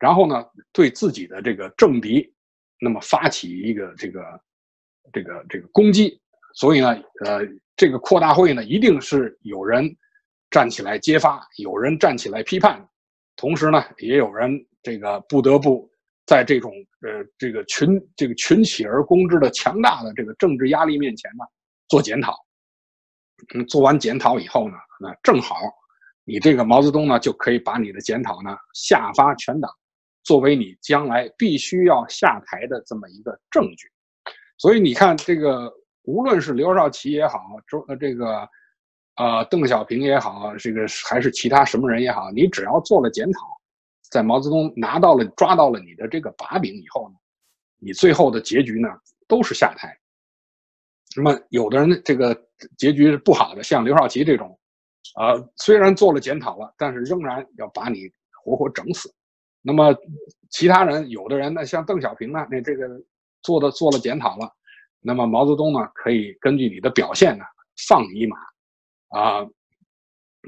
[0.04, 0.43] 然后呢，
[0.74, 2.30] 对自己的这个政敌，
[2.78, 4.20] 那么发起一个这个
[5.14, 6.20] 这个这个攻击。
[6.56, 6.89] 所以呢，
[7.24, 7.39] 呃，
[7.78, 9.89] 这个扩大会呢，一定是有人
[10.51, 12.86] 站起来揭发，有人站起来批判，
[13.38, 14.51] 同时呢，也有人
[14.82, 15.89] 这个不得不
[16.26, 21.45] 在这种呃这个群这个群起而攻之的强大的这个政治压力面前呢，
[21.88, 22.36] 做检讨。
[23.70, 25.56] 做完检讨以后呢，那正好
[26.26, 29.72] 你这个毛泽东呢，就可以把你的检讨呢下发全党。
[30.24, 33.91] 作为你将来必须要下台的这么一个证据，
[34.57, 35.71] 所以你看，这个
[36.03, 38.47] 无论是刘少奇也好，周呃这个，
[39.15, 43.39] 呃邓小平也好，这个还是其他什么人也好，你只要做了检讨，
[44.09, 47.15] 在毛泽东拿到了抓到了你的这个把柄以后呢，
[47.80, 48.88] 你最后的结局呢
[49.28, 49.93] 都是下台。
[51.15, 52.34] 那么有的人这个
[52.78, 54.57] 结局是不好的，像刘少奇这种，
[55.15, 58.09] 啊虽然做了检讨了，但是仍然要把你
[58.43, 59.13] 活活整死。
[59.66, 59.95] 那么，
[60.49, 62.88] 其他人有的人呢，像邓小平呢，那这个
[63.41, 64.51] 做的做了检讨了，
[64.99, 67.45] 那么毛泽东呢，可以根据你的表现呢，
[67.88, 68.38] 放你一马，
[69.18, 69.47] 啊，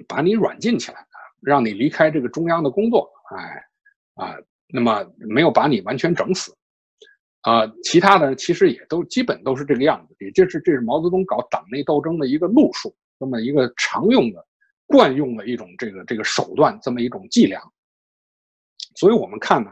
[0.08, 0.98] 把你软禁起来，
[1.42, 3.64] 让你离开这个中央的工作，哎，
[4.16, 4.36] 啊，
[4.68, 6.54] 那么没有把你完全整死。
[7.42, 14.44] 啊，其他的其实也都基本都是这个样子，也就是这是毛泽东搞党内斗争的一个路数，这么一个常用的、
[14.88, 17.62] 惯用的一种这个这个手段，这么一种伎俩。
[18.96, 19.72] 所以我们看呢，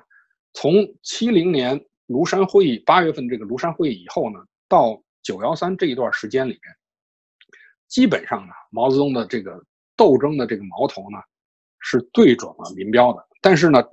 [0.53, 6.75] 从七零年庐山会议八月份这个庐山会议以后呢，到九幺三这一段时间里边，
[7.87, 9.59] 基本上呢，毛泽东的这个
[9.97, 11.17] 斗争的这个矛头呢，
[11.79, 13.25] 是对准了林彪的。
[13.41, 13.83] 但是呢，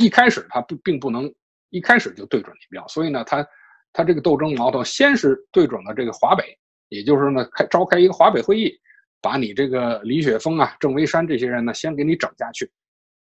[0.00, 1.30] 一开始他不并不能。
[1.70, 3.46] 一开始就对准林彪，所以呢，他
[3.92, 6.58] 他这个斗争矛头先是对准了这个华北，
[6.88, 8.72] 也就是呢开召开一个华北会议，
[9.20, 12.72] 把你这个李雪峰啊、郑维山这些人呢先给你整下去，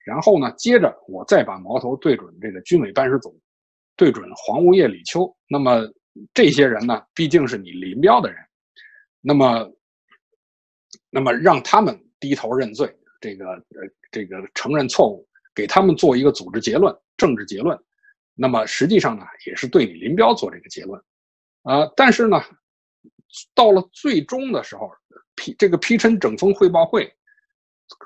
[0.06, 3.38] 然后呢，接着我再把矛头对准这个军委办事组，
[3.98, 5.36] 对准黄无业、李秋。
[5.50, 5.82] 那么
[6.34, 8.40] 这些人呢，毕竟是你林彪的人，
[9.20, 9.74] 那么
[11.10, 13.82] 那么让他们低头认罪，这个呃
[14.12, 17.78] 这个承认错误，给他们做一个组织结论、政治结论。
[18.36, 21.02] 那么实际上呢，也是对你林彪做这个结论，
[21.64, 22.40] 啊，但是呢，
[23.56, 24.92] 到了最终的时候，
[25.36, 27.12] 批这个批陈整风汇报会，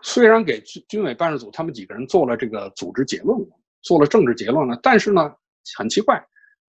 [0.01, 3.39] 虽然给军军委办事组他们几个人做了这个组织结论，
[3.81, 5.33] 做了政治结论了，但是呢，
[5.77, 6.21] 很奇怪，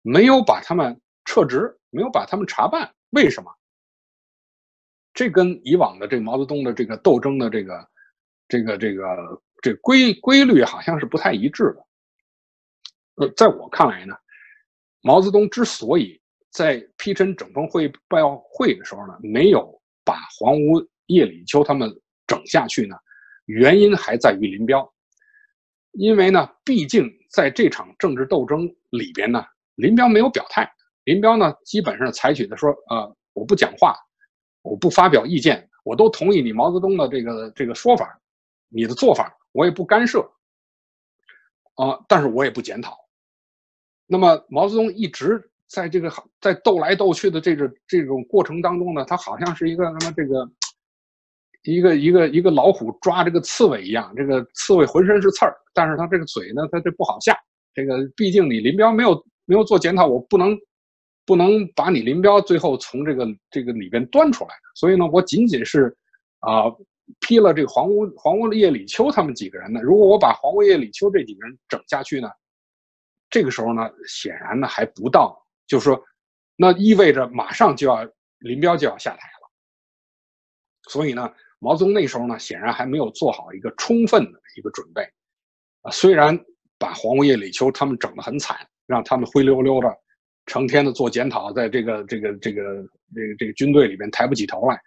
[0.02, 3.50] 没有把他们撤职，没有把他们查办，为什么？
[5.14, 7.88] 这跟以往的这毛泽东的这个斗争的这个
[8.46, 11.86] 这个这个这规规律好像是不太一致的。
[13.16, 14.14] 呃，在我看来呢，
[15.00, 21.90] 毛泽东之所以在批陈整风会报会的时候呢，没有把黄吴、叶李秋他们
[22.28, 22.94] 整下去呢，
[23.46, 24.88] 原因还在于林彪，
[25.92, 30.70] 因为呢，毕竟在这场政治斗争里边呢，林彪没有表态，
[31.04, 33.96] 林彪呢，基本上采取的说，呃，我不讲话，
[34.62, 38.20] 我不发表意见，我都同意你毛泽东的这个这个说法，
[38.68, 40.20] 你的做法我也不干涉，
[41.74, 42.96] 啊，但是我也不检讨。
[44.06, 46.10] 那么毛泽东一直在这个
[46.40, 50.50] 在斗来斗去的这个这种过程当中呢，他好像是一个什么这个
[51.68, 57.38] 一个一个一个老虎抓这个刺猬一样，这个刺猬浑身是刺儿，但是他这个嘴呢，他这不好下。
[57.74, 60.56] 这个毕竟你林彪没有没有做检讨，我不能
[61.26, 64.50] 不能把你林彪最后从这个这个里边端出来。
[64.74, 65.94] 所以呢，我仅仅是
[66.38, 66.64] 啊
[67.20, 69.78] 批了这个黄屋黄屋叶李秋他们几个人呢。
[69.82, 72.30] 如果我把黄屋叶李秋这几个人整下去呢？
[73.28, 76.02] 这个时候呢，显然呢还不到，就是说，
[76.56, 78.08] 那意味着马上就要
[78.38, 79.50] 林彪就要下台了。
[80.88, 85.02] 所以呢，毛泽东那时候呢，显然还没有做好一个充分的一个准备。
[85.82, 86.38] 啊，虽然
[86.78, 88.56] 把黄无业、李秋他们整得很惨，
[88.86, 89.88] 让他们灰溜溜的，
[90.46, 92.62] 成天的做检讨，在这个这个这个
[93.14, 94.80] 这个这个军队里边抬不起头来，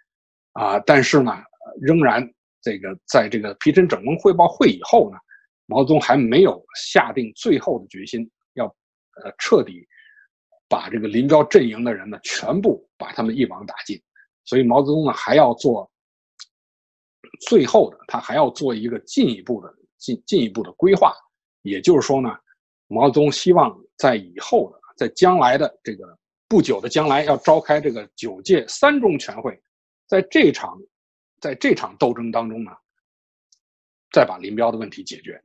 [0.52, 1.32] 啊，但是呢，
[1.80, 2.28] 仍然
[2.60, 5.18] 这个在这个批陈整风汇报会以后呢。
[5.66, 9.86] 毛泽东还没有下定最后的决心，要呃彻底
[10.68, 13.98] 把这个林彪阵营的人呢全部把他们一网打尽，
[14.44, 15.90] 所以毛泽东呢还要做
[17.40, 21.12] 最后的，他还要做一个进一步的进进一步的规划。
[21.62, 22.28] 也就是说呢，
[22.88, 26.18] 毛泽东希望在以后的，在将来的这个
[26.48, 29.60] 不久的将来要召开这个九届三中全会，
[30.06, 30.76] 在这场
[31.40, 32.72] 在这场斗争当中呢，
[34.12, 35.42] 再把林彪的问题解决。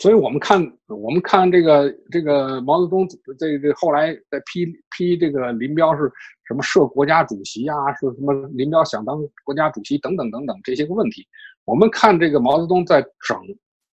[0.00, 3.06] 所以我们看，我们看这个这个毛泽东
[3.38, 4.64] 这这后来在批
[4.96, 6.10] 批这个林彪是
[6.48, 11.26] 什么设国家主席啊，是什么林彪想当国家主席等等等等这些个问题。
[11.64, 13.38] 我们看这个毛泽东在整，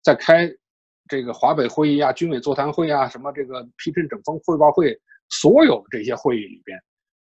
[0.03, 0.47] 在开
[1.07, 4.95] 这个华北会议啊、军委座谈会啊、什么这个批评整风汇报会，
[5.29, 6.79] 所有这些会议里边，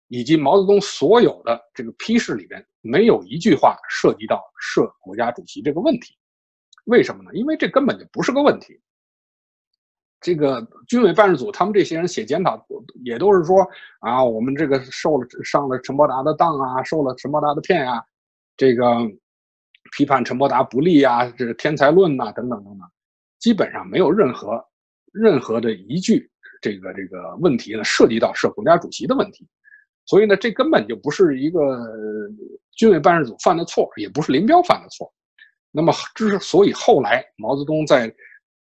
[0.07, 6.15] 以及毛泽东所有的这个批示里边，没有一句话涉及到设国家主席这个问题。
[6.85, 7.31] 为什么呢？
[7.33, 8.79] 因为这根本就不是个问题。
[10.19, 12.63] 这个军委办事组他们这些人写检讨，
[13.03, 13.67] 也都是说
[14.01, 18.03] 啊，我们这个受了上了陈伯达的当啊，受了陈伯达的骗啊，
[18.55, 18.85] 这个
[19.97, 22.87] 批判陈伯达不利啊，这个天才论呐，等等等等，
[23.39, 24.63] 基本上没有任何
[25.11, 26.29] 任何的一句
[26.61, 29.47] 这个这个问题呢涉及到设国家主席的问题，
[30.05, 31.79] 所以呢，这根本就不是一个
[32.77, 35.11] 军委办事组犯的错，也不是林彪犯的错。
[35.71, 38.13] 那么，之所以后来毛泽东在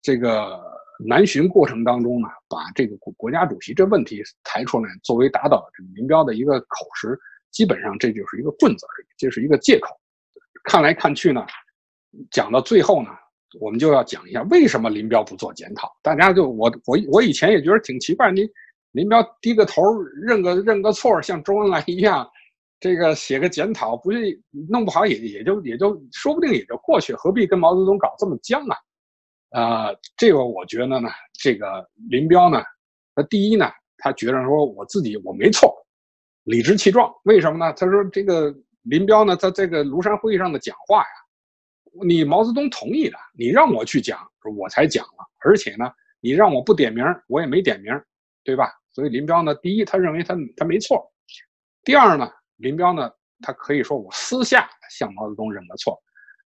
[0.02, 0.62] 这个
[1.08, 7.18] 南巡过程当中呢，把这个国国家主席这问题抬出来，作为打倒这个林彪的一个口实，
[7.52, 9.96] 基本上这就是一个棍子而已，这是一个借口。
[10.66, 11.46] 看来看去呢，
[12.32, 13.10] 讲到最后呢，
[13.62, 15.90] 我们就要讲一下为什么林彪不做检讨。
[16.02, 18.46] 大家就我我我以前也觉得挺奇怪，你
[18.92, 19.82] 林彪低个头
[20.22, 22.30] 认个认个错，像周恩来一样，
[22.80, 28.78] 这个写个检讨，不是弄不好也也就也就说不定也就过去，何必跟毛泽东搞这么僵啊？
[29.52, 32.64] 啊，这个我觉得呢，这个林彪呢，
[33.16, 35.76] 他第一呢，他觉得说我自己我没错，
[36.44, 37.14] 理直气壮。
[37.24, 37.74] 为什么呢？
[37.74, 41.10] 他说这个林彪呢，在这个庐山会议上的讲话呀。
[42.06, 44.20] 你毛泽东同意的，你让我去讲，
[44.56, 45.28] 我才讲了。
[45.44, 47.92] 而且呢，你让我不点名，我也没点名，
[48.44, 48.72] 对吧？
[48.92, 50.98] 所以林彪呢，第一，他认为他他没错；
[51.84, 56.02] 第二呢，林彪呢，他可以说我私下向毛泽东认个错。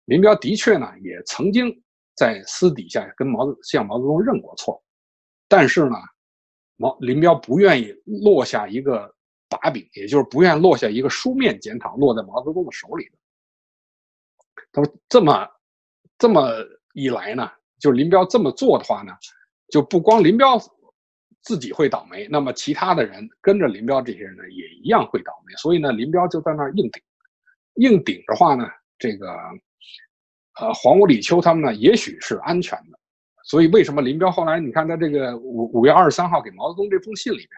[0.04, 1.72] 林彪的确呢，也曾经
[2.14, 4.82] 在私底下跟毛向毛泽东认过错，
[5.48, 5.96] 但是呢，
[6.76, 9.12] 毛林彪不愿意落下一个
[9.48, 13.08] 把柄，也就是不愿落下一个书面检讨落在毛泽东的手里。
[14.72, 15.48] 他说：“这么，
[16.18, 16.50] 这么
[16.92, 19.12] 一来呢，就林彪这么做的话呢，
[19.68, 20.58] 就不光林彪
[21.42, 25.52] 自己会倒霉，那么其他的人跟着林彪这些人呢，也一样会倒霉。
[25.56, 27.02] 所以呢，林彪就在那儿硬顶，
[27.74, 28.68] 硬顶的话呢，
[28.98, 29.26] 这个，
[30.60, 32.98] 呃，黄武、李秋他们呢，也许是安全的。
[33.44, 37.48] 所以为什么林彪后来你看他这个五五月二十三号给毛泽东这封信里面，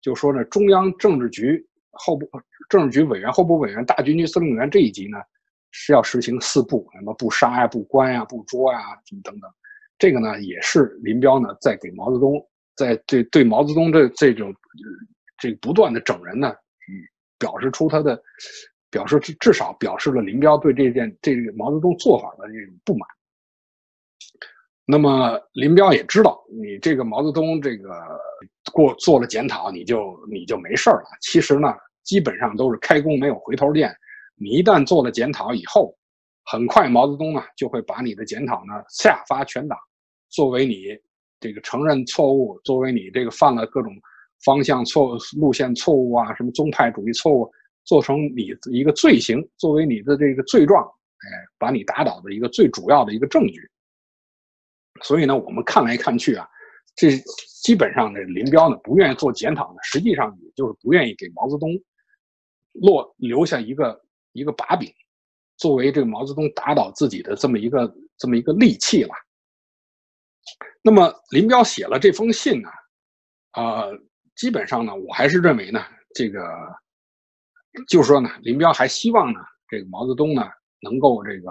[0.00, 2.28] 就说呢，中央政治局候补
[2.68, 5.18] 政治局委员、候补委员、大军区司令员这一级呢？”
[5.74, 9.50] 是要实行四不，什么不杀呀、不关呀、不捉呀，什么等等。
[9.96, 12.34] 这个呢，也是林彪呢在给毛泽东，
[12.82, 14.52] 在对对毛泽东这这种
[15.38, 16.52] 这不断的整人呢，
[17.38, 18.20] 表示出他的
[18.90, 23.08] 表示至少表示了林彪对这件这个毛泽东做法的这种不满。
[24.84, 27.88] 那么林彪也知道，你这个毛泽东这个
[28.72, 31.04] 过做了检讨，你就你就没事了。
[31.20, 31.68] 其实呢，
[32.02, 33.94] 基本上都是开弓没有回头箭。
[34.34, 35.96] 你一旦做了检讨以后，
[36.44, 39.78] 很快毛泽东呢就会把你的检讨呢下发全党，
[40.28, 40.98] 作为你
[41.42, 43.92] 这个承认错误，作为你这个犯了各种
[44.44, 47.52] 方向错路线错误啊，什么宗派主义错误，
[47.84, 51.26] 做成你一个罪行，作为你的这个罪状，哎，
[51.58, 53.60] 把你打倒的一个最主要的一个证据。
[55.02, 56.48] 所以呢，我们看来看去啊，
[56.96, 57.10] 这
[57.62, 61.70] 基本上呢，林彪呢不愿意做检讨呢，实际上也就是不愿意给毛泽东
[62.72, 64.00] 落留下一个。
[64.34, 64.90] 一个把柄，
[65.58, 69.12] 作为这个毛泽东打倒自己的这么一个这么一个利器了。
[70.82, 72.68] 那么林彪写了这封信呢，
[73.52, 73.84] 啊，
[74.36, 75.80] 基本上呢，我还是认为呢，
[76.14, 76.42] 这个
[77.88, 80.44] 就是说呢，林彪还希望呢，这个毛泽东呢
[80.80, 81.50] 能够这个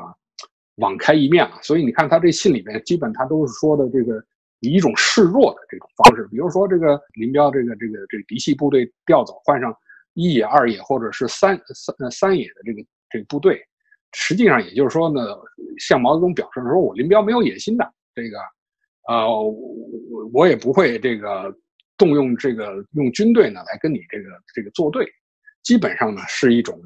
[0.75, 1.59] 网开一面啊。
[1.61, 4.23] 所以你看他这信里面，基本他都是说的这个
[4.59, 9.75] 以一种示弱的这种方式，比如说这个林彪这个这个这个嫡系部队调走换上。
[10.13, 13.65] 一野、二野，或者是三三三野的这个这个部队，
[14.11, 15.21] 实际上也就是说呢，
[15.79, 18.37] 向毛泽东表示说，我林彪没有野心的，这个，
[19.07, 21.55] 呃，我我也不会这个
[21.97, 25.05] 动用这个用军队呢来跟你这个这个作对，
[25.63, 26.79] 基本上呢是一种，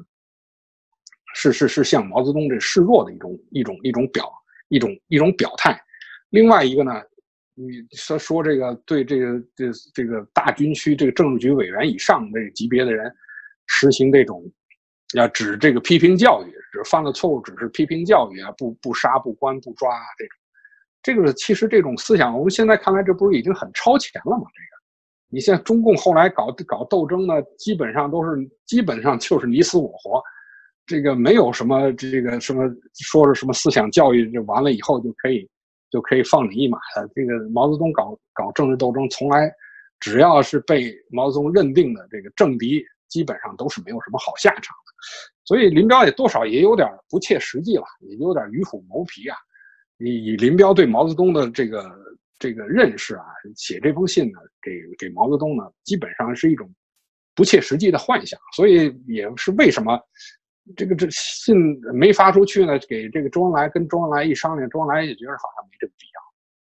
[1.34, 4.32] 是是是向毛泽东这示弱的一种一种一种表
[4.68, 5.78] 一种一种表态。
[6.30, 6.92] 另外一个呢，
[7.54, 13.14] 你说说这个对这个这这个大军区这个政治局委员以上这个级别的人。
[13.68, 14.48] 实行这种，
[15.14, 20.38] 要只这个批评教育，只犯了错误只是批评教育啊，不不杀不关不抓，这种，
[21.06, 24.42] 这个其实这种思想，我们现在看来，这不是已经很超前了吗？
[24.52, 24.82] 这个，
[25.28, 30.20] 你像中共后来搞搞斗争呢，基本上都是基本上就是你死我活，
[30.84, 32.68] 这个没有什么这个什么
[33.04, 35.48] 说是什么思想教育，就完了以后就可以
[35.92, 37.08] 就可以放你一马的。
[37.14, 39.48] 这个毛泽东搞搞政治斗争，从来
[40.00, 42.84] 只要是被毛泽东认定的这个政敌。
[43.08, 44.92] 基本上都是没有什么好下场的，
[45.44, 49.36] 所以林彪也多少也有点不切实际了，也有点与虎谋皮啊。
[49.98, 51.98] 以林彪对毛泽东的这个
[52.38, 53.24] 这个认识啊，
[53.54, 56.68] 写这封信呢，给给毛泽东呢，基本上是一种
[57.34, 58.38] 不切实际的幻想。
[58.54, 60.00] 所以也是为什么
[60.76, 61.56] 这个这信
[61.94, 62.78] 没发出去呢？
[62.88, 66.20] 给这个周恩来跟周恩来一商量，周恩来也觉得好像没这个必要。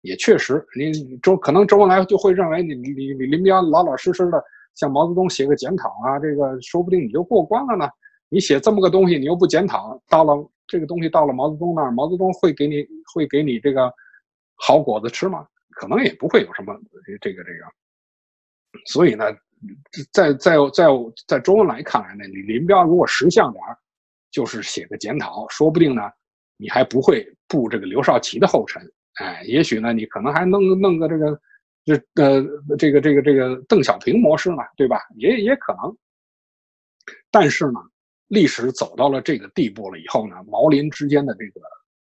[0.01, 4.43] 也确实，你周可能周恩来就会认为你你你林彪老老实实的。
[4.75, 7.87] 向毛泽东写个检讨啊，这个说不定你就过关了呢。
[8.27, 10.33] 你写这么个东西，你又不检讨，到了
[10.67, 13.93] 这个东西到了毛泽东那儿，毛泽东会给你会给你这个
[14.55, 15.45] 好果子吃吗？
[15.71, 16.73] 可能也不会有什么
[17.21, 17.65] 这个这个。
[18.85, 19.25] 所以呢，
[20.11, 20.87] 在在在
[21.27, 23.77] 在周恩来看来呢，你林彪如果识相点儿，
[24.31, 26.03] 就是写个检讨，说不定呢，
[26.57, 28.81] 你还不会步这个刘少奇的后尘。
[29.15, 31.39] 哎，也许呢，你可能还弄弄个这个。
[31.85, 32.41] 这呃，
[32.79, 35.01] 这个这个这个邓小平模式嘛，对吧？
[35.17, 35.97] 也也可能。
[37.29, 37.81] 但是呢，
[38.33, 41.61] 历史走到了这个地步了以后呢，毛林之间的这个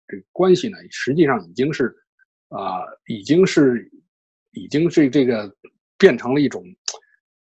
[0.07, 1.95] 这个关系呢，实际上已经是
[2.49, 3.91] 啊，已经是
[4.51, 5.51] 已经是这个
[5.97, 6.63] 变成了一种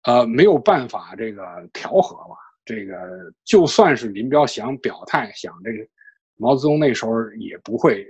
[0.03, 2.35] 呃没有办法这个调和了。
[2.65, 2.93] 这个
[3.45, 5.87] 就算是林彪想表态，想这个
[6.35, 8.05] 毛泽东那时候也不会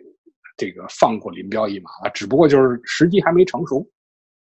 [0.58, 3.88] 这个放过林彪一马了，只不过就是时机还没成熟。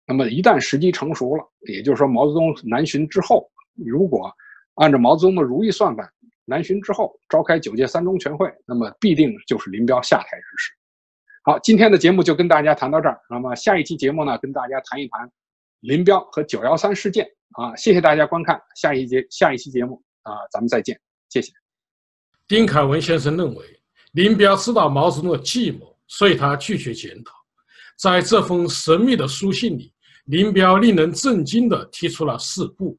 [0.07, 4.33] 那么一旦时机成熟了，也就是说毛泽东南巡之后，如果
[4.79, 6.09] 按照毛泽东的如意算盘，
[6.45, 10.73] 南巡之后召开九届三中全会，那么必定就是林彪下台之时。
[11.45, 13.19] 好，今天的节目就跟大家谈到这儿。
[13.31, 15.31] 那么下一期节目呢，跟大家谈一谈
[15.81, 17.27] 林彪和九幺三事件。
[17.53, 21.01] 啊，谢谢大家观看下一节下一期节目啊，咱们再见，
[21.31, 21.51] 谢谢。
[22.47, 23.65] 丁凯文先生认为，
[24.13, 27.33] 林彪知道毛泽东的计谋，所以他拒绝检讨。
[27.99, 29.93] 在这封神秘的书信里，
[30.27, 32.97] 林彪令人震惊地提出了四不，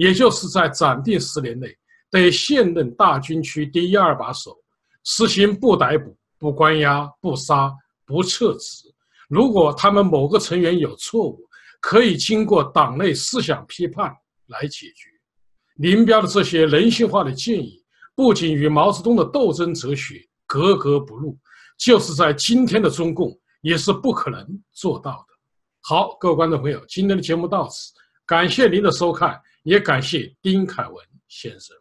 [0.00, 1.68] 也就是在暂定十年内，
[2.10, 4.56] 对现任大军区第一二把手
[5.04, 7.70] 实行不逮捕、不关押、不杀、
[8.06, 8.88] 不撤职。
[9.28, 11.38] 如果他们某个成员有错误，
[11.82, 14.10] 可以经过党内思想批判
[14.46, 15.10] 来解决。
[15.74, 17.84] 林彪的这些人性化的建议，
[18.14, 20.14] 不仅与毛泽东的斗争哲学
[20.46, 21.38] 格格不入，
[21.78, 25.34] 就是在今天的中共也是不可能做到的。
[25.82, 27.92] 好，各位观众朋友，今天的节目到此，
[28.24, 31.79] 感谢您的收看，也感谢丁凯文先生。